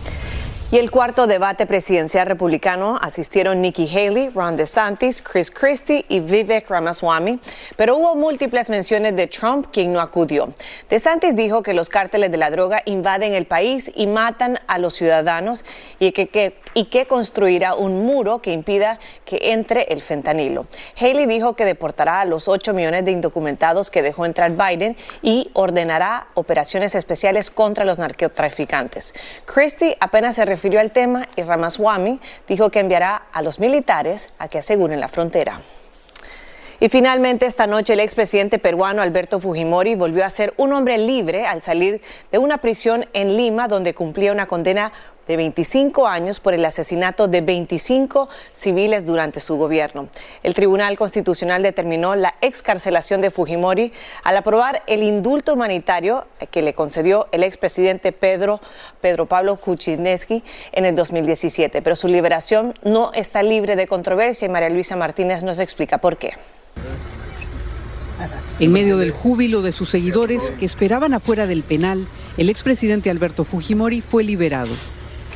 Y 0.71 0.77
el 0.77 0.89
cuarto 0.89 1.27
debate 1.27 1.65
presidencial 1.65 2.27
republicano 2.27 2.97
asistieron 3.01 3.61
Nikki 3.61 3.89
Haley, 3.93 4.29
Ron 4.29 4.55
DeSantis, 4.55 5.21
Chris 5.21 5.51
Christie 5.51 6.05
y 6.07 6.21
Vivek 6.21 6.69
Ramaswamy, 6.69 7.41
pero 7.75 7.97
hubo 7.97 8.15
múltiples 8.15 8.69
menciones 8.69 9.13
de 9.17 9.27
Trump, 9.27 9.67
quien 9.73 9.91
no 9.91 9.99
acudió. 9.99 10.53
DeSantis 10.89 11.35
dijo 11.35 11.61
que 11.61 11.73
los 11.73 11.89
cárteles 11.89 12.31
de 12.31 12.37
la 12.37 12.49
droga 12.51 12.83
invaden 12.85 13.33
el 13.33 13.47
país 13.47 13.91
y 13.93 14.07
matan 14.07 14.59
a 14.67 14.77
los 14.77 14.93
ciudadanos 14.93 15.65
y 15.99 16.13
que, 16.13 17.05
construirá 17.05 17.75
un 17.75 18.05
muro 18.05 18.41
que 18.41 18.53
impida 18.53 18.97
que 19.25 19.51
entre 19.51 19.83
el 19.91 20.01
fentanilo. 20.01 20.67
Haley 20.97 21.25
dijo 21.25 21.53
que 21.53 21.65
deportará 21.65 22.21
a 22.21 22.25
los 22.25 22.47
8 22.47 22.73
millones 22.73 23.03
de 23.03 23.11
indocumentados 23.11 23.91
que 23.91 24.01
dejó 24.01 24.25
entrar 24.25 24.51
Biden 24.51 24.95
y 25.21 25.51
ordenará 25.51 26.27
operaciones 26.33 26.95
especiales 26.95 27.51
contra 27.51 27.83
los 27.83 27.99
narcotraficantes. 27.99 29.13
Christie 29.45 29.97
apenas 29.99 30.37
se 30.37 30.45
refirió 30.45 30.60
al 30.79 30.91
tema 30.91 31.27
y 31.35 31.41
Ramaswamy 31.41 32.19
dijo 32.47 32.69
que 32.69 32.79
enviará 32.79 33.23
a 33.31 33.41
los 33.41 33.59
militares 33.59 34.29
a 34.39 34.47
que 34.47 34.59
aseguren 34.59 34.99
la 34.99 35.07
frontera. 35.07 35.59
Y 36.79 36.89
finalmente 36.89 37.45
esta 37.45 37.67
noche 37.67 37.93
el 37.93 37.99
expresidente 37.99 38.57
peruano 38.57 39.03
Alberto 39.03 39.39
Fujimori 39.39 39.93
volvió 39.93 40.25
a 40.25 40.31
ser 40.31 40.55
un 40.57 40.73
hombre 40.73 40.97
libre 40.97 41.45
al 41.45 41.61
salir 41.61 42.01
de 42.31 42.39
una 42.39 42.57
prisión 42.57 43.05
en 43.13 43.37
Lima 43.37 43.67
donde 43.67 43.93
cumplía 43.93 44.31
una 44.31 44.47
condena 44.47 44.91
de 45.31 45.37
25 45.37 46.07
años 46.07 46.41
por 46.41 46.53
el 46.53 46.65
asesinato 46.65 47.29
de 47.29 47.39
25 47.39 48.27
civiles 48.51 49.05
durante 49.05 49.39
su 49.39 49.55
gobierno. 49.55 50.09
El 50.43 50.53
Tribunal 50.53 50.97
Constitucional 50.97 51.63
determinó 51.63 52.15
la 52.15 52.35
excarcelación 52.41 53.21
de 53.21 53.31
Fujimori 53.31 53.93
al 54.25 54.35
aprobar 54.35 54.83
el 54.87 55.03
indulto 55.03 55.53
humanitario 55.53 56.27
que 56.51 56.61
le 56.61 56.73
concedió 56.73 57.29
el 57.31 57.45
expresidente 57.45 58.11
Pedro, 58.11 58.59
Pedro 58.99 59.25
Pablo 59.25 59.55
Kuczynski 59.55 60.43
en 60.73 60.83
el 60.83 60.95
2017. 60.95 61.81
Pero 61.81 61.95
su 61.95 62.09
liberación 62.09 62.73
no 62.83 63.13
está 63.13 63.41
libre 63.41 63.77
de 63.77 63.87
controversia 63.87 64.47
y 64.47 64.49
María 64.49 64.69
Luisa 64.69 64.97
Martínez 64.97 65.45
nos 65.45 65.59
explica 65.59 65.99
por 65.99 66.17
qué. 66.17 66.33
En 68.59 68.73
medio 68.73 68.97
del 68.97 69.11
júbilo 69.11 69.61
de 69.61 69.71
sus 69.71 69.89
seguidores 69.89 70.51
que 70.59 70.65
esperaban 70.65 71.13
afuera 71.13 71.47
del 71.47 71.63
penal, 71.63 72.05
el 72.35 72.49
expresidente 72.49 73.09
Alberto 73.09 73.45
Fujimori 73.45 74.01
fue 74.01 74.25
liberado. 74.25 74.73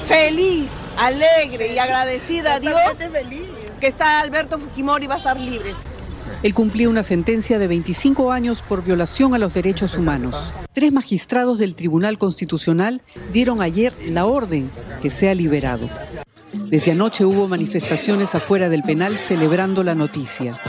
Feliz, 0.08 0.70
alegre 0.98 1.74
y 1.74 1.78
agradecida 1.78 2.56
a 2.56 2.60
Dios 2.60 2.76
que 3.80 3.88
está 3.88 4.22
Alberto 4.22 4.58
Fujimori 4.58 5.08
va 5.08 5.16
a 5.16 5.18
estar 5.18 5.40
libre. 5.40 5.74
Él 6.44 6.54
cumplía 6.54 6.90
una 6.90 7.04
sentencia 7.04 7.60
de 7.60 7.68
25 7.68 8.32
años 8.32 8.62
por 8.62 8.84
violación 8.84 9.34
a 9.34 9.38
los 9.38 9.54
derechos 9.54 9.98
humanos. 9.98 10.54
Tres 10.74 10.92
magistrados 10.92 11.60
del 11.60 11.76
Tribunal 11.76 12.18
Constitucional 12.18 13.02
dieron 13.34 13.62
ayer 13.62 13.94
la 14.06 14.26
orden 14.26 14.70
que 15.02 15.10
sea 15.10 15.34
liberado. 15.34 15.90
Desde 16.54 16.92
anoche 16.92 17.26
hubo 17.26 17.48
manifestaciones 17.48 18.36
afuera 18.36 18.70
del 18.70 18.84
penal 18.84 19.16
celebrando 19.16 19.84
la 19.84 19.96
noticia. 19.96 20.60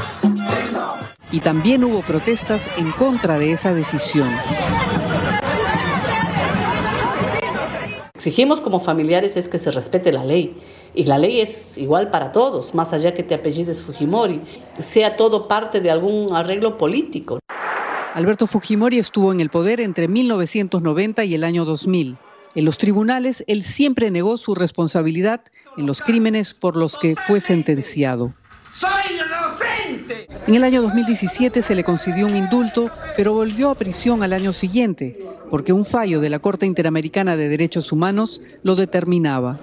Y 1.31 1.41
también 1.41 1.85
hubo 1.85 2.03
protestas 2.03 2.63
en 2.77 2.91
contra 2.93 3.39
de 3.39 3.53
esa 3.53 3.75
decisión. 3.75 4.31
Exigimos 8.27 8.61
como 8.61 8.81
familiares 8.81 9.37
es 9.37 9.47
que 9.49 9.61
se 9.61 9.71
respete 9.71 10.11
la 10.11 10.25
ley. 10.25 10.57
Y 10.97 11.05
la 11.05 11.17
ley 11.17 11.41
es 11.41 11.79
igual 11.79 12.11
para 12.11 12.33
todos, 12.33 12.75
más 12.75 12.93
allá 12.93 13.15
que 13.15 13.23
te 13.23 13.37
apellides 13.37 13.83
Fujimori, 13.83 14.41
sea 14.81 15.17
todo 15.17 15.47
parte 15.47 15.81
de 15.81 15.93
algún 15.93 16.35
arreglo 16.35 16.77
político. 16.77 17.39
Alberto 18.15 18.49
Fujimori 18.49 18.99
estuvo 18.99 19.31
en 19.31 19.39
el 19.39 19.49
poder 19.49 19.81
entre 19.81 20.09
1990 20.09 21.23
y 21.23 21.37
el 21.37 21.45
año 21.45 21.65
2000. 21.65 22.17
En 22.57 22.65
los 22.65 22.79
tribunales, 22.79 23.45
él 23.47 23.63
siempre 23.63 24.11
negó 24.11 24.37
su 24.39 24.57
responsabilidad 24.57 25.43
en 25.77 25.87
los 25.87 26.03
crímenes 26.03 26.53
por 26.53 26.77
los 26.77 26.99
que 26.99 27.15
fue 27.15 27.39
sentenciado. 27.39 28.35
¡Soy 28.73 28.91
En 30.47 30.55
el 30.55 30.65
año 30.65 30.83
2017 30.83 31.63
se 31.63 31.75
le 31.75 31.85
concedió 31.85 32.27
un 32.27 32.37
indulto, 32.37 32.91
pero 33.17 33.35
volvió 33.35 33.71
a 33.71 33.75
prisión 33.75 34.23
al 34.23 34.33
año 34.33 34.53
siguiente, 34.53 35.19
porque 35.51 35.73
un 35.73 35.85
fallo 35.85 36.21
de 36.21 36.31
la 36.31 36.39
Corte 36.39 36.67
Interamericana 36.67 37.37
de 37.37 37.49
Derechos 37.49 37.93
Humanos 37.93 38.41
lo 38.63 38.77
determinaba. 38.77 39.59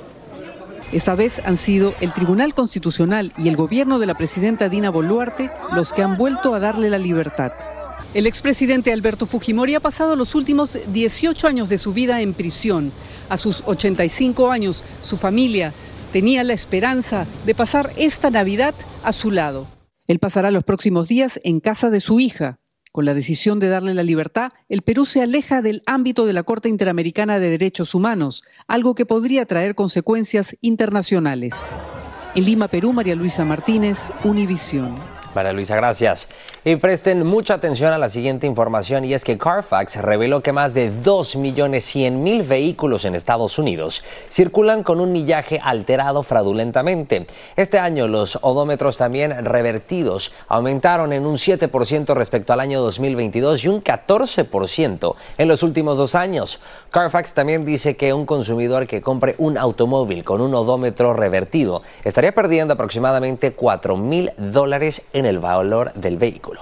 Esta 0.91 1.15
vez 1.15 1.41
han 1.43 1.57
sido 1.57 1.95
el 2.01 2.13
Tribunal 2.13 2.53
Constitucional 2.53 3.33
y 3.37 3.47
el 3.47 3.55
gobierno 3.55 3.97
de 3.97 4.05
la 4.05 4.15
presidenta 4.15 4.69
Dina 4.69 4.91
Boluarte 4.91 5.49
los 5.73 5.91
que 5.91 6.03
han 6.03 6.17
vuelto 6.17 6.53
a 6.53 6.59
darle 6.59 6.89
la 6.89 6.99
libertad. 6.99 7.51
El 8.13 8.27
expresidente 8.27 8.93
Alberto 8.93 9.25
Fujimori 9.25 9.73
ha 9.73 9.79
pasado 9.79 10.15
los 10.15 10.35
últimos 10.35 10.77
18 10.93 11.47
años 11.47 11.69
de 11.69 11.79
su 11.79 11.93
vida 11.93 12.21
en 12.21 12.33
prisión. 12.33 12.91
A 13.29 13.37
sus 13.37 13.63
85 13.65 14.51
años, 14.51 14.85
su 15.01 15.17
familia 15.17 15.73
tenía 16.11 16.43
la 16.43 16.53
esperanza 16.53 17.25
de 17.43 17.55
pasar 17.55 17.91
esta 17.97 18.29
Navidad 18.29 18.75
a 19.03 19.11
su 19.13 19.31
lado. 19.31 19.65
Él 20.07 20.19
pasará 20.19 20.51
los 20.51 20.63
próximos 20.63 21.07
días 21.07 21.39
en 21.43 21.59
casa 21.59 21.89
de 21.89 21.99
su 21.99 22.19
hija. 22.19 22.59
Con 22.91 23.05
la 23.05 23.13
decisión 23.13 23.59
de 23.59 23.69
darle 23.69 23.93
la 23.93 24.03
libertad, 24.03 24.51
el 24.69 24.83
Perú 24.83 25.05
se 25.05 25.21
aleja 25.21 25.61
del 25.61 25.81
ámbito 25.87 26.25
de 26.25 26.33
la 26.33 26.43
Corte 26.43 26.69
Interamericana 26.69 27.39
de 27.39 27.49
Derechos 27.49 27.95
Humanos, 27.95 28.43
algo 28.67 28.93
que 28.93 29.05
podría 29.05 29.45
traer 29.45 29.73
consecuencias 29.73 30.55
internacionales. 30.61 31.55
En 32.35 32.45
Lima, 32.45 32.67
Perú, 32.67 32.93
María 32.93 33.15
Luisa 33.15 33.45
Martínez, 33.45 34.11
Univisión. 34.23 34.95
María 35.33 35.53
Luisa, 35.53 35.75
gracias. 35.75 36.27
Y 36.65 36.77
presten 36.77 37.27
mucha 37.27 37.55
atención 37.55 37.91
a 37.91 37.97
la 37.97 38.07
siguiente 38.07 38.47
información 38.47 39.03
y 39.03 39.13
es 39.13 39.25
que 39.25 39.37
Carfax 39.37 39.97
reveló 39.97 40.41
que 40.41 40.53
más 40.53 40.73
de 40.73 40.93
2.100.000 40.93 42.47
vehículos 42.47 43.03
en 43.03 43.15
Estados 43.15 43.59
Unidos 43.59 44.01
circulan 44.29 44.81
con 44.81 45.01
un 45.01 45.11
millaje 45.11 45.59
alterado 45.61 46.23
fraudulentamente. 46.23 47.27
Este 47.57 47.79
año 47.79 48.07
los 48.07 48.39
odómetros 48.41 48.95
también 48.95 49.43
revertidos 49.43 50.31
aumentaron 50.47 51.11
en 51.11 51.25
un 51.25 51.35
7% 51.35 52.15
respecto 52.15 52.53
al 52.53 52.61
año 52.61 52.79
2022 52.79 53.65
y 53.65 53.67
un 53.67 53.83
14% 53.83 55.15
en 55.37 55.47
los 55.49 55.63
últimos 55.63 55.97
dos 55.97 56.15
años. 56.15 56.61
Carfax 56.91 57.33
también 57.33 57.65
dice 57.65 57.97
que 57.97 58.13
un 58.13 58.25
consumidor 58.25 58.87
que 58.87 59.01
compre 59.01 59.35
un 59.37 59.57
automóvil 59.57 60.23
con 60.23 60.39
un 60.39 60.55
odómetro 60.55 61.13
revertido 61.13 61.81
estaría 62.05 62.31
perdiendo 62.31 62.75
aproximadamente 62.75 63.51
4 63.51 63.97
mil 63.97 64.31
dólares 64.37 65.01
en 65.11 65.25
el 65.25 65.39
valor 65.39 65.91
del 65.95 66.15
vehículo. 66.15 66.52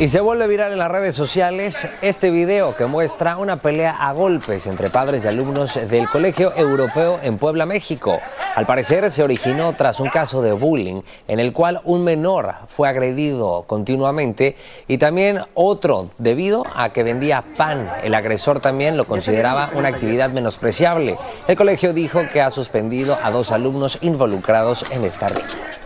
Y 0.00 0.10
se 0.10 0.20
vuelve 0.20 0.46
viral 0.46 0.70
en 0.70 0.78
las 0.78 0.92
redes 0.92 1.16
sociales 1.16 1.88
este 2.02 2.30
video 2.30 2.76
que 2.76 2.86
muestra 2.86 3.36
una 3.36 3.56
pelea 3.56 3.96
a 3.98 4.12
golpes 4.12 4.68
entre 4.68 4.90
padres 4.90 5.24
y 5.24 5.28
alumnos 5.28 5.74
del 5.90 6.08
Colegio 6.08 6.52
Europeo 6.54 7.18
en 7.20 7.36
Puebla, 7.36 7.66
México. 7.66 8.20
Al 8.54 8.64
parecer 8.64 9.10
se 9.10 9.24
originó 9.24 9.72
tras 9.72 9.98
un 9.98 10.08
caso 10.08 10.40
de 10.40 10.52
bullying 10.52 11.02
en 11.26 11.40
el 11.40 11.52
cual 11.52 11.80
un 11.82 12.04
menor 12.04 12.54
fue 12.68 12.88
agredido 12.88 13.64
continuamente 13.66 14.54
y 14.86 14.98
también 14.98 15.40
otro 15.54 16.10
debido 16.18 16.64
a 16.76 16.90
que 16.90 17.02
vendía 17.02 17.42
pan. 17.56 17.90
El 18.04 18.14
agresor 18.14 18.60
también 18.60 18.96
lo 18.96 19.04
consideraba 19.04 19.70
una 19.74 19.88
actividad 19.88 20.30
menospreciable. 20.30 21.18
El 21.48 21.56
colegio 21.56 21.92
dijo 21.92 22.20
que 22.32 22.40
ha 22.40 22.52
suspendido 22.52 23.18
a 23.20 23.32
dos 23.32 23.50
alumnos 23.50 23.98
involucrados 24.00 24.84
en 24.92 25.04
esta 25.04 25.28
riña. 25.28 25.77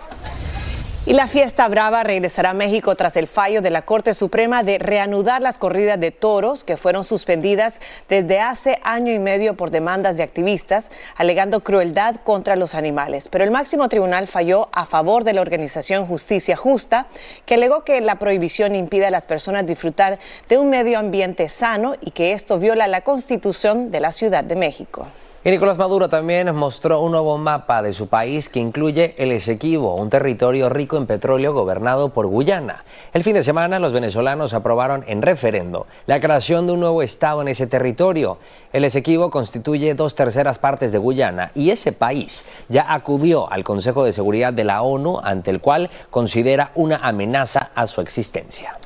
Y 1.05 1.15
la 1.15 1.27
fiesta 1.27 1.67
brava 1.67 2.05
regresará 2.05 2.51
a 2.51 2.55
México 2.55 2.95
tras 2.95 3.17
el 3.17 3.27
fallo 3.27 3.61
de 3.61 3.71
la 3.71 3.83
Corte 3.83 4.15
Suprema 4.15 4.63
de 4.63 4.79
reanudar 4.79 5.43
las 5.43 5.59
corridas 5.59 5.99
de 5.99 6.13
toros 6.13 6.63
que 6.63 6.77
fueron 6.77 7.03
suspendidas 7.03 7.81
desde 8.09 8.39
hace 8.39 8.79
año 8.85 9.13
y 9.13 9.19
medio 9.19 9.55
por 9.55 9.73
demandas 9.73 10.17
de 10.17 10.23
activistas 10.23 10.93
alegando 11.17 11.65
crueldad 11.65 12.15
contra 12.23 12.55
los 12.55 12.77
animales. 12.77 13.29
Pero 13.29 13.43
el 13.43 13.51
máximo 13.51 13.89
tribunal 13.89 14.29
falló 14.29 14.69
a 14.71 14.87
favor 14.87 15.25
de 15.25 15.33
la 15.33 15.41
organización 15.41 16.07
Justicia 16.07 16.55
Justa, 16.55 17.09
que 17.47 17.55
alegó 17.55 17.83
que 17.83 18.01
la 18.01 18.21
prohibición 18.21 18.77
impide 18.77 19.07
a 19.07 19.11
las 19.11 19.27
personas 19.27 19.67
disfrutar 19.67 20.21
de 20.49 20.59
un 20.59 20.71
medio 20.71 21.01
ambiente 21.01 21.49
sano 21.49 21.97
y 22.01 22.13
que 22.13 22.31
esto 22.31 22.61
viola 22.61 22.87
la 22.87 23.01
Constitución 23.01 23.91
de 23.91 23.99
la 23.99 24.13
Ciudad 24.13 24.45
de 24.45 24.55
México. 24.55 25.09
Y 25.45 25.51
Nicolás 25.51 25.77
Maduro 25.77 26.09
también 26.09 26.55
mostró 26.55 27.01
un 27.01 27.11
nuevo 27.11 27.37
mapa 27.37 27.83
de 27.83 27.93
su 27.93 28.07
país 28.07 28.49
que 28.49 28.61
incluye 28.61 29.17
el 29.19 29.33
Esequibo, 29.33 29.97
un 29.97 30.09
territorio 30.09 30.69
rico 30.69 30.97
en 30.97 31.09
petróleo 31.09 31.53
gobernado 31.53 32.11
por 32.11 32.29
Guyana. 32.29 32.85
El 33.13 33.25
fin 33.25 33.35
de 33.35 33.43
semana 33.43 33.81
los 33.81 33.93
venezolanos 33.93 34.55
aprobaron 34.55 35.03
en 35.09 35.21
referendo 35.21 35.89
la 36.07 36.21
creación 36.21 36.69
de 36.69 36.75
un 36.75 36.81
nuevo 36.81 37.03
estado 37.03 37.43
en 37.43 37.49
ese 37.49 37.67
territorio. 37.67 38.39
El 38.73 38.85
Esequibo 38.85 39.33
constituye 39.33 39.95
dos 39.95 40.15
terceras 40.15 40.61
partes 40.61 40.93
de 40.93 40.99
Guyana 40.99 41.51
y 41.57 41.71
ese 41.71 41.91
país 41.91 42.45
ya 42.69 42.95
acudió 42.95 43.51
al 43.51 43.65
Consejo 43.65 44.05
de 44.05 44.13
Seguridad 44.13 44.53
de 44.53 44.63
la 44.63 44.83
ONU 44.83 45.19
ante 45.25 45.51
el 45.51 45.61
cual 45.61 45.91
considera 46.11 46.71
una 46.77 46.99
amenaza 46.99 47.73
a 47.75 47.89
su 47.89 48.01
existencia. 48.01 48.79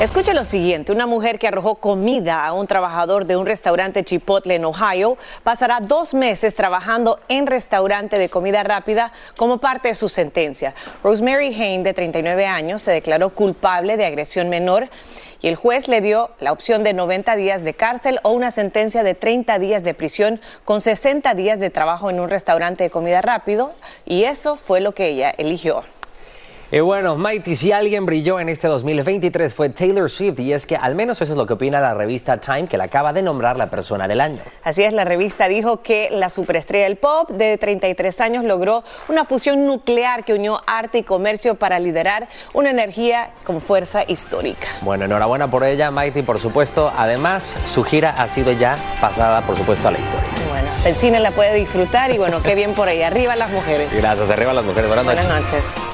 Escuche 0.00 0.34
lo 0.34 0.42
siguiente, 0.42 0.90
una 0.90 1.06
mujer 1.06 1.38
que 1.38 1.46
arrojó 1.46 1.76
comida 1.76 2.44
a 2.44 2.52
un 2.52 2.66
trabajador 2.66 3.26
de 3.26 3.36
un 3.36 3.46
restaurante 3.46 4.02
Chipotle 4.02 4.56
en 4.56 4.64
Ohio 4.64 5.16
pasará 5.44 5.78
dos 5.80 6.14
meses 6.14 6.56
trabajando 6.56 7.20
en 7.28 7.46
restaurante 7.46 8.18
de 8.18 8.28
comida 8.28 8.64
rápida 8.64 9.12
como 9.36 9.58
parte 9.58 9.88
de 9.88 9.94
su 9.94 10.08
sentencia. 10.08 10.74
Rosemary 11.04 11.54
Hain, 11.54 11.84
de 11.84 11.94
39 11.94 12.44
años, 12.44 12.82
se 12.82 12.90
declaró 12.90 13.30
culpable 13.30 13.96
de 13.96 14.04
agresión 14.04 14.48
menor 14.48 14.88
y 15.40 15.46
el 15.46 15.54
juez 15.54 15.86
le 15.86 16.00
dio 16.00 16.32
la 16.40 16.50
opción 16.50 16.82
de 16.82 16.92
90 16.92 17.36
días 17.36 17.62
de 17.62 17.74
cárcel 17.74 18.18
o 18.24 18.32
una 18.32 18.50
sentencia 18.50 19.04
de 19.04 19.14
30 19.14 19.60
días 19.60 19.84
de 19.84 19.94
prisión 19.94 20.40
con 20.64 20.80
60 20.80 21.32
días 21.34 21.60
de 21.60 21.70
trabajo 21.70 22.10
en 22.10 22.18
un 22.18 22.28
restaurante 22.28 22.82
de 22.82 22.90
comida 22.90 23.22
rápido 23.22 23.72
y 24.04 24.24
eso 24.24 24.56
fue 24.56 24.80
lo 24.80 24.92
que 24.92 25.06
ella 25.06 25.30
eligió. 25.30 25.84
Y 26.74 26.80
bueno, 26.80 27.14
Mighty, 27.14 27.54
si 27.54 27.70
alguien 27.70 28.04
brilló 28.04 28.40
en 28.40 28.48
este 28.48 28.66
2023 28.66 29.54
fue 29.54 29.68
Taylor 29.68 30.10
Swift 30.10 30.40
y 30.40 30.52
es 30.52 30.66
que 30.66 30.74
al 30.74 30.96
menos 30.96 31.22
eso 31.22 31.34
es 31.34 31.38
lo 31.38 31.46
que 31.46 31.52
opina 31.52 31.78
la 31.78 31.94
revista 31.94 32.38
Time, 32.38 32.66
que 32.66 32.76
la 32.76 32.84
acaba 32.84 33.12
de 33.12 33.22
nombrar 33.22 33.56
la 33.56 33.70
persona 33.70 34.08
del 34.08 34.20
año. 34.20 34.40
Así 34.64 34.82
es, 34.82 34.92
la 34.92 35.04
revista 35.04 35.46
dijo 35.46 35.82
que 35.82 36.08
la 36.10 36.30
superestrella 36.30 36.86
del 36.86 36.96
pop 36.96 37.30
de 37.30 37.58
33 37.58 38.20
años 38.20 38.44
logró 38.44 38.82
una 39.06 39.24
fusión 39.24 39.66
nuclear 39.66 40.24
que 40.24 40.34
unió 40.34 40.62
arte 40.66 40.98
y 40.98 41.02
comercio 41.04 41.54
para 41.54 41.78
liderar 41.78 42.26
una 42.54 42.70
energía 42.70 43.30
con 43.44 43.60
fuerza 43.60 44.02
histórica. 44.08 44.66
Bueno, 44.80 45.04
enhorabuena 45.04 45.48
por 45.48 45.62
ella, 45.62 45.92
Mighty, 45.92 46.22
por 46.22 46.40
supuesto. 46.40 46.92
Además, 46.96 47.56
su 47.72 47.84
gira 47.84 48.16
ha 48.18 48.26
sido 48.26 48.50
ya 48.50 48.74
pasada, 49.00 49.46
por 49.46 49.56
supuesto, 49.56 49.86
a 49.86 49.92
la 49.92 50.00
historia. 50.00 50.28
Bueno, 50.50 50.72
hasta 50.72 50.88
el 50.88 50.96
cine 50.96 51.20
la 51.20 51.30
puede 51.30 51.54
disfrutar 51.54 52.10
y 52.10 52.18
bueno, 52.18 52.42
qué 52.42 52.56
bien 52.56 52.74
por 52.74 52.88
ahí. 52.88 53.00
Arriba 53.00 53.36
las 53.36 53.52
mujeres. 53.52 53.96
Gracias, 53.96 54.28
arriba 54.28 54.52
las 54.52 54.64
mujeres. 54.64 54.88
Buenas 54.88 55.06
noches. 55.06 55.24
Buenas 55.24 55.52
noches. 55.52 55.93